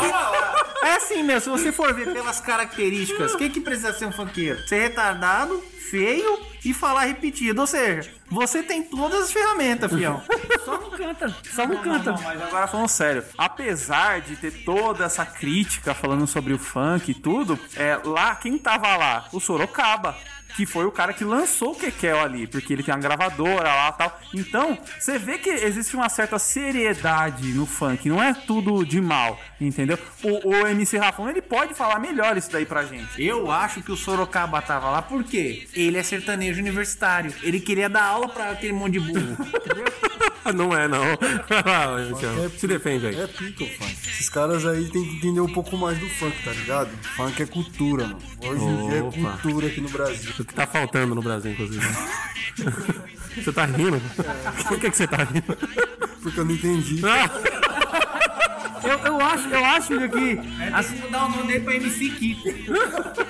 É 0.83 0.95
assim 0.95 1.23
mesmo, 1.23 1.57
se 1.57 1.63
você 1.63 1.71
for 1.71 1.93
ver 1.93 2.11
pelas 2.11 2.41
características, 2.41 3.33
o 3.33 3.37
que, 3.37 3.49
que 3.49 3.61
precisa 3.61 3.93
ser 3.93 4.05
um 4.05 4.11
funkeiro? 4.11 4.59
Ser 4.67 4.81
retardado, 4.81 5.63
feio 5.89 6.39
e 6.65 6.73
falar 6.73 7.05
repetido. 7.05 7.61
Ou 7.61 7.67
seja, 7.67 8.11
você 8.29 8.61
tem 8.61 8.83
todas 8.83 9.25
as 9.25 9.31
ferramentas, 9.31 9.91
fião. 9.91 10.21
Só 11.03 11.07
não 11.07 11.15
canta, 11.15 11.35
só 11.51 11.67
não 11.67 11.77
canta. 11.77 12.11
Não, 12.11 12.21
mas 12.21 12.41
agora 12.41 12.67
falando 12.67 12.87
sério, 12.87 13.25
apesar 13.37 14.21
de 14.21 14.35
ter 14.35 14.63
toda 14.63 15.05
essa 15.05 15.25
crítica 15.25 15.93
falando 15.93 16.25
sobre 16.25 16.53
o 16.53 16.57
funk 16.57 17.11
e 17.11 17.13
tudo, 17.13 17.59
é, 17.75 17.99
lá, 18.05 18.35
quem 18.35 18.57
tava 18.57 18.95
lá? 18.95 19.25
O 19.31 19.39
Sorocaba. 19.39 20.15
Que 20.55 20.65
foi 20.65 20.85
o 20.85 20.91
cara 20.91 21.13
que 21.13 21.23
lançou 21.23 21.71
o 21.71 21.75
Kekel 21.75 22.19
ali, 22.19 22.47
porque 22.47 22.73
ele 22.73 22.83
tem 22.83 22.93
uma 22.93 22.99
gravadora 22.99 23.63
lá 23.63 23.89
e 23.89 23.97
tal. 23.97 24.19
Então, 24.33 24.77
você 24.99 25.17
vê 25.17 25.37
que 25.37 25.49
existe 25.49 25.95
uma 25.95 26.09
certa 26.09 26.37
seriedade 26.37 27.47
no 27.53 27.65
funk, 27.65 28.07
não 28.07 28.21
é 28.21 28.33
tudo 28.33 28.85
de 28.85 29.01
mal, 29.01 29.39
entendeu? 29.59 29.97
O, 30.23 30.49
o 30.49 30.67
MC 30.67 30.97
Rafão, 30.97 31.29
ele 31.29 31.41
pode 31.41 31.73
falar 31.73 31.99
melhor 31.99 32.37
isso 32.37 32.51
daí 32.51 32.65
pra 32.65 32.83
gente. 32.83 33.21
Eu 33.23 33.51
acho 33.51 33.81
que 33.81 33.91
o 33.91 33.97
Sorocaba 33.97 34.61
tava 34.61 34.89
lá 34.89 35.01
porque 35.01 35.67
ele 35.73 35.97
é 35.97 36.03
sertanejo 36.03 36.59
universitário. 36.61 37.33
Ele 37.41 37.59
queria 37.59 37.89
dar 37.89 38.03
aula 38.03 38.29
pra 38.29 38.51
aquele 38.51 38.73
monte 38.73 38.93
de 38.93 38.99
burro. 38.99 39.37
Não 40.53 40.75
é, 40.75 40.87
não. 40.87 41.03
Se 42.57 42.67
defende 42.67 43.07
aí. 43.07 43.19
É 43.19 43.27
pica 43.27 43.63
o 43.63 43.67
funk. 43.67 43.91
Esses 43.91 44.29
caras 44.29 44.65
aí 44.65 44.89
tem 44.89 45.03
que 45.03 45.15
entender 45.17 45.39
um 45.39 45.51
pouco 45.51 45.77
mais 45.77 45.97
do 45.97 46.07
funk, 46.09 46.43
tá 46.43 46.51
ligado? 46.51 46.89
Funk 47.15 47.41
é 47.41 47.45
cultura, 47.45 48.07
mano. 48.07 48.19
Hoje 48.45 48.63
em 48.63 48.89
dia 48.89 48.97
é 48.97 49.01
cultura 49.01 49.67
aqui 49.67 49.81
no 49.81 49.89
Brasil. 49.89 50.31
O 50.43 50.45
que 50.45 50.53
tá 50.53 50.67
faltando 50.67 51.15
no 51.15 51.21
Brasil, 51.21 51.53
inclusive. 51.53 51.85
Você 53.35 53.51
tá 53.53 53.65
rindo? 53.65 54.01
Por 54.67 54.77
que, 54.77 54.91
que 54.91 54.97
você 54.97 55.07
tá 55.07 55.23
rindo? 55.23 55.57
Porque 56.21 56.39
eu 56.39 56.45
não 56.45 56.51
entendi. 56.51 57.01
Eu, 58.83 58.99
eu 58.99 59.21
acho, 59.21 59.47
eu 59.47 59.65
acho 59.65 59.87
que 60.09 60.39
Assim, 60.73 60.97
mudar 60.97 61.25
o 61.25 61.29
nome 61.29 61.47
dele 61.47 61.61
pra 61.61 61.75
MC 61.75 62.09
Kiko. 62.09 62.49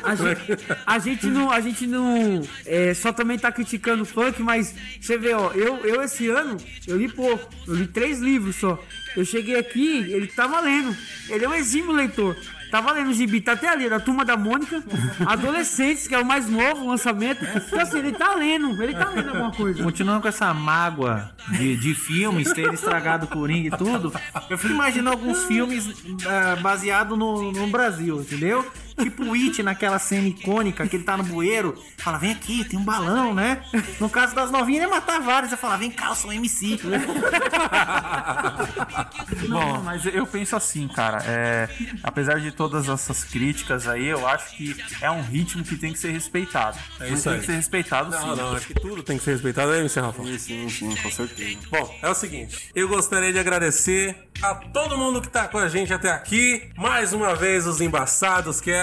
a 0.04 0.16
gente, 0.16 0.58
a 0.86 1.00
gente 1.00 1.28
não, 1.28 1.52
a 1.52 1.62
gente 1.62 1.86
não 1.86 2.42
é, 2.66 2.94
só 2.96 3.14
também 3.14 3.38
tá 3.38 3.52
criticando 3.52 4.02
o 4.02 4.06
funk, 4.06 4.42
mas 4.42 4.74
você 5.00 5.16
vê, 5.16 5.36
ó, 5.36 5.52
eu, 5.52 5.78
eu 5.86 6.02
esse 6.02 6.28
ano, 6.28 6.58
eu 6.88 6.98
li 6.98 7.08
pouco, 7.08 7.48
eu 7.68 7.76
li 7.76 7.86
três 7.86 8.20
livros 8.20 8.56
só. 8.56 8.84
Eu 9.16 9.26
cheguei 9.26 9.58
aqui, 9.58 10.12
ele 10.12 10.28
tava 10.28 10.60
lendo, 10.60 10.96
ele 11.30 11.46
é 11.46 11.50
um 11.50 11.54
exímio 11.54 11.92
leitor. 11.92 12.36
Tava 12.74 12.92
lendo 12.92 13.12
o 13.12 13.14
gibi, 13.14 13.40
tá 13.40 13.52
até 13.52 13.70
ali, 13.70 13.88
da 13.88 14.00
Turma 14.00 14.26
da 14.26 14.36
Mônica, 14.36 14.84
Adolescentes, 15.28 16.08
que 16.08 16.16
é 16.16 16.18
o 16.18 16.26
mais 16.26 16.50
novo, 16.50 16.88
lançamento. 16.88 17.46
Então 17.46 17.80
assim, 17.80 18.00
ele 18.00 18.12
tá 18.14 18.34
lendo, 18.34 18.82
ele 18.82 18.96
tá 18.96 19.10
lendo 19.10 19.30
alguma 19.30 19.52
coisa. 19.52 19.84
Continuando 19.84 20.24
com 20.24 20.28
essa 20.28 20.52
mágoa 20.56 21.30
de, 21.52 21.76
de 21.76 21.94
filmes, 21.94 22.52
ter 22.52 22.74
estragado 22.74 23.26
o 23.26 23.30
Coringa 23.30 23.68
e 23.68 23.78
tudo, 23.78 24.12
eu 24.50 24.58
fico 24.58 24.74
imaginando 24.74 25.12
alguns 25.12 25.44
filmes 25.44 25.88
ah, 26.26 26.56
baseados 26.64 27.16
no, 27.16 27.52
no 27.52 27.68
Brasil, 27.68 28.20
entendeu? 28.22 28.66
Tipo 28.98 29.26
o 29.26 29.34
It 29.34 29.64
naquela 29.64 29.98
cena 29.98 30.28
icônica 30.28 30.86
que 30.88 30.96
ele 30.96 31.04
tá 31.04 31.18
no 31.18 31.24
bueiro, 31.24 31.76
fala, 31.98 32.18
vem 32.18 32.32
aqui, 32.32 32.64
tem 32.64 32.78
um 32.78 32.84
balão, 32.84 33.34
né? 33.34 33.64
No 34.00 34.10
caso 34.10 34.36
das 34.36 34.52
novinhas, 34.52 34.84
ele 34.84 34.92
ia 34.92 34.96
matar 34.96 35.20
vários, 35.20 35.52
ia 35.52 35.58
falar, 35.58 35.78
vem 35.78 35.90
cá, 35.90 36.10
eu 36.10 36.16
sou 36.16 36.30
um 36.30 36.34
MC. 36.34 36.80
Bom, 39.50 39.82
mas 39.84 40.06
eu 40.06 40.26
penso 40.28 40.56
assim, 40.56 40.88
cara. 40.88 41.24
É, 41.26 41.70
apesar 42.04 42.40
de 42.40 42.52
todas 42.52 42.88
essas 42.88 43.24
críticas 43.24 43.88
aí, 43.88 44.06
eu 44.06 44.28
acho 44.28 44.56
que 44.56 44.76
é 45.02 45.10
um 45.10 45.22
ritmo 45.22 45.64
que 45.64 45.76
tem 45.76 45.92
que 45.92 46.00
ser 46.00 46.12
respeitado. 46.12 46.78
É 47.00 47.10
isso 47.10 47.24
tem 47.24 47.34
aí. 47.34 47.40
que 47.40 47.46
ser 47.46 47.54
respeitado 47.54 48.12
sim. 48.12 48.28
Não, 48.28 48.36
não, 48.36 48.56
acho 48.56 48.68
que 48.68 48.76
tudo 48.76 49.02
tem 49.02 49.18
que 49.18 49.24
ser 49.24 49.32
respeitado 49.32 49.72
aí, 49.72 49.80
MC 49.80 50.00
Rafa. 50.00 50.24
Sim, 50.24 50.38
sim, 50.38 50.70
sim, 50.70 50.96
com 50.96 51.12
certeza. 51.12 51.60
Bom, 51.70 52.00
é 52.02 52.10
o 52.10 52.16
seguinte, 52.16 52.70
eu 52.76 52.88
gostaria 52.88 53.34
de 53.34 53.40
agradecer 53.40 54.16
a 54.42 54.56
todo 54.56 54.98
mundo 54.98 55.22
que 55.22 55.30
tá 55.30 55.48
com 55.48 55.58
a 55.58 55.68
gente 55.68 55.94
até 55.94 56.12
aqui. 56.12 56.70
Mais 56.76 57.14
uma 57.14 57.36
vez, 57.36 57.66
os 57.66 57.82
Embaçados 57.82 58.62
Cast. 58.62 58.83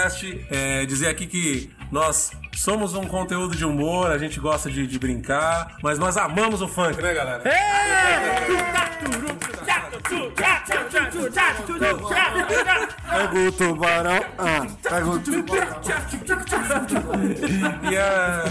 dizer 0.87 1.09
aqui 1.09 1.27
que 1.27 1.71
nós 1.91 2.31
somos 2.53 2.93
um 2.93 3.03
conteúdo 3.03 3.55
de 3.55 3.65
humor, 3.65 4.11
a 4.11 4.17
gente 4.17 4.39
gosta 4.39 4.69
de, 4.69 4.87
de 4.87 4.99
brincar, 4.99 5.77
mas 5.83 5.99
nós 5.99 6.15
amamos 6.17 6.61
o 6.61 6.67
funk, 6.67 7.01
né, 7.01 7.13
galera? 7.13 7.41
Pega 13.09 13.39
o 13.39 13.51
tubarão. 13.51 14.25
Ah, 14.37 14.67
pega 14.81 15.09
o 15.09 15.19
tubarão. 15.19 15.81
E 17.91 17.97
a... 17.97 18.43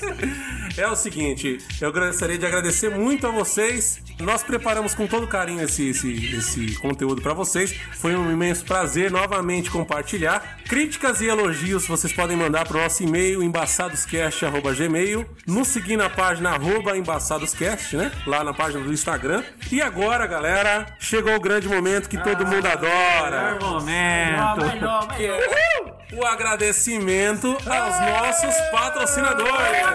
É 0.76 0.86
o 0.86 0.94
seguinte, 0.94 1.56
eu 1.80 1.90
gostaria 1.90 2.36
de 2.36 2.44
agradecer 2.44 2.90
muito 2.90 3.26
a 3.26 3.30
vocês. 3.30 3.98
Nós 4.20 4.42
preparamos 4.42 4.94
com 4.94 5.06
todo 5.06 5.26
carinho 5.26 5.62
esse, 5.62 5.88
esse, 5.88 6.36
esse 6.36 6.74
conteúdo 6.74 7.22
para 7.22 7.32
vocês. 7.32 7.72
Foi 7.94 8.14
um 8.14 8.30
imenso 8.30 8.62
prazer 8.62 9.10
novamente 9.10 9.70
compartilhar. 9.70 10.58
Críticas 10.68 11.22
e 11.22 11.28
elogios 11.28 11.86
vocês 11.86 12.12
podem 12.12 12.36
mandar 12.36 12.66
para 12.66 12.76
o 12.76 12.80
nosso 12.82 13.02
e-mail 13.02 13.42
embaçadoscast.gmail, 13.42 15.26
nos 15.46 15.68
seguir 15.68 15.96
na 15.96 16.10
página 16.10 16.50
arroba 16.50 16.94
embaçadoscast, 16.96 17.96
né? 17.96 18.12
Lá 18.26 18.44
na 18.44 18.52
página 18.52 18.84
do 18.84 18.92
Instagram. 18.92 19.42
E 19.72 19.80
agora, 19.80 20.26
galera, 20.26 20.94
chegou 20.98 21.34
o 21.34 21.40
grande 21.40 21.68
momento 21.68 22.08
que 22.08 22.18
todo 22.18 22.46
mundo 22.46 22.66
adora. 22.66 23.58
Momento. 23.62 25.16
Que 25.16 25.24
é 25.24 25.95
o 26.12 26.24
agradecimento 26.24 27.48
aos 27.66 28.00
nossos 28.00 28.54
patrocinadores. 28.70 29.86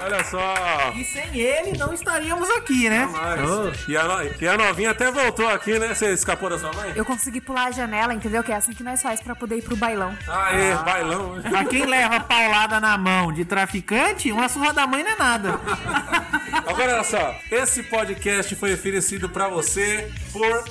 Olha 0.00 0.22
só. 0.24 0.92
E 0.94 1.02
sem 1.04 1.34
ele, 1.40 1.78
não 1.78 1.94
estaríamos 1.94 2.48
aqui, 2.50 2.90
né? 2.90 3.08
E 3.88 3.96
a, 3.96 4.04
no- 4.04 4.34
e 4.38 4.46
a 4.46 4.56
novinha 4.58 4.90
até 4.90 5.10
voltou 5.10 5.48
aqui, 5.48 5.78
né? 5.78 5.94
Você 5.94 6.12
escapou 6.12 6.50
da 6.50 6.58
sua 6.58 6.70
mãe? 6.74 6.92
Eu 6.94 7.06
consegui 7.06 7.40
pular 7.40 7.68
a 7.68 7.70
janela, 7.70 8.12
entendeu? 8.12 8.42
Que 8.44 8.52
é 8.52 8.56
assim 8.56 8.74
que 8.74 8.82
nós 8.82 9.00
faz 9.00 9.22
pra 9.22 9.34
poder 9.34 9.56
ir 9.56 9.62
pro 9.62 9.74
bailão. 9.76 10.14
Aê, 10.28 10.74
bailão. 10.84 11.40
Pra 11.48 11.64
quem 11.64 11.86
leva 11.86 12.20
paulada 12.20 12.78
na 12.80 12.98
mão 12.98 13.32
de 13.32 13.46
traficante, 13.46 14.30
uma 14.30 14.46
surra 14.46 14.74
da 14.74 14.86
mãe 14.86 15.02
não 15.02 15.10
é 15.12 15.16
nada. 15.16 15.58
Agora 16.66 16.92
olha 16.96 17.04
só, 17.04 17.34
esse 17.50 17.82
podcast 17.84 18.54
foi 18.56 18.74
oferecido 18.74 19.26
pra 19.30 19.48
você 19.48 20.12
por 20.32 20.64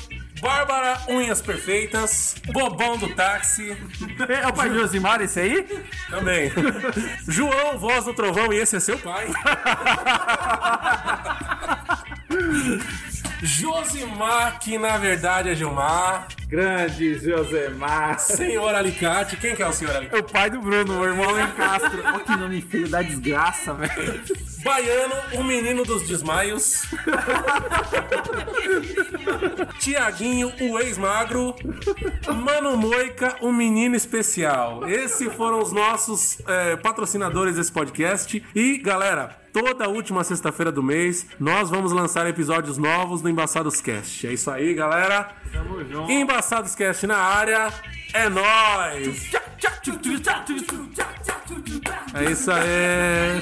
Bárbara 0.44 1.00
Unhas 1.08 1.42
Perfeitas, 1.42 2.36
Bobão 2.52 2.98
do 2.98 3.08
Táxi, 3.16 3.78
É 4.28 4.46
o 4.46 4.52
pai 4.54 4.70
de 4.70 4.76
Josimar 4.76 5.22
esse 5.22 5.40
aí? 5.40 5.66
também. 6.10 6.52
João, 7.26 7.78
Voz 7.80 8.04
do 8.04 8.14
Trovão, 8.14 8.52
e 8.52 8.58
esse 8.58 8.76
é 8.76 8.80
seu 8.82 9.00
pai. 9.00 9.26
Josimar, 13.42 14.60
que 14.60 14.78
na 14.78 14.98
verdade 14.98 15.50
é 15.50 15.56
Gilmar. 15.56 16.28
Grande 16.48 17.18
Josemar. 17.20 18.20
Senhor 18.20 18.76
Alicate, 18.76 19.38
quem 19.38 19.56
que 19.56 19.64
é 19.64 19.68
o 19.68 19.74
senhor 19.74 19.96
Alicate? 19.96 20.16
É 20.16 20.20
o 20.20 20.30
pai 20.30 20.50
do 20.50 20.62
Bruno, 20.62 21.00
o 21.00 21.06
irmão 21.06 21.40
em 21.40 21.52
Castro. 21.52 22.02
Olha 22.06 22.20
que 22.20 22.36
nome 22.36 22.62
feio 22.62 22.88
da 22.90 23.02
desgraça, 23.02 23.74
velho. 23.74 24.22
Baiano, 24.64 25.16
o 25.34 25.44
menino 25.44 25.84
dos 25.84 26.08
desmaios. 26.08 26.84
Tiaguinho, 29.80 30.52
o 30.62 30.80
ex-magro. 30.80 31.56
Mano 32.28 32.78
Moica, 32.78 33.36
o 33.42 33.52
menino 33.52 33.96
especial. 33.96 34.88
Esses 34.88 35.32
foram 35.34 35.60
os 35.60 35.72
nossos 35.72 36.40
é, 36.48 36.76
patrocinadores 36.78 37.56
desse 37.56 37.72
podcast. 37.72 38.44
E, 38.56 38.78
galera, 38.78 39.38
toda 39.52 39.90
última 39.90 40.24
sexta-feira 40.24 40.72
do 40.72 40.82
mês, 40.82 41.28
nós 41.40 41.70
vamos 41.70 41.92
lançar 41.92 42.28
episódios 42.28 42.78
novos 42.78 43.22
do 43.22 43.30
Embaçados 43.30 43.82
Cast. 43.82 44.28
É 44.28 44.34
isso 44.34 44.50
aí, 44.50 44.74
galera. 44.74 45.32
Tamo 45.52 45.84
junto. 45.84 46.12
Embaçados 46.12 46.76
Cast 46.76 47.06
na 47.06 47.18
área. 47.18 47.72
É 48.14 48.30
nóis! 48.30 49.32
É 52.16 52.32
isso 52.32 52.52
aí. 52.52 53.42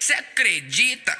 Você 0.00 0.14
acredita? 0.14 1.16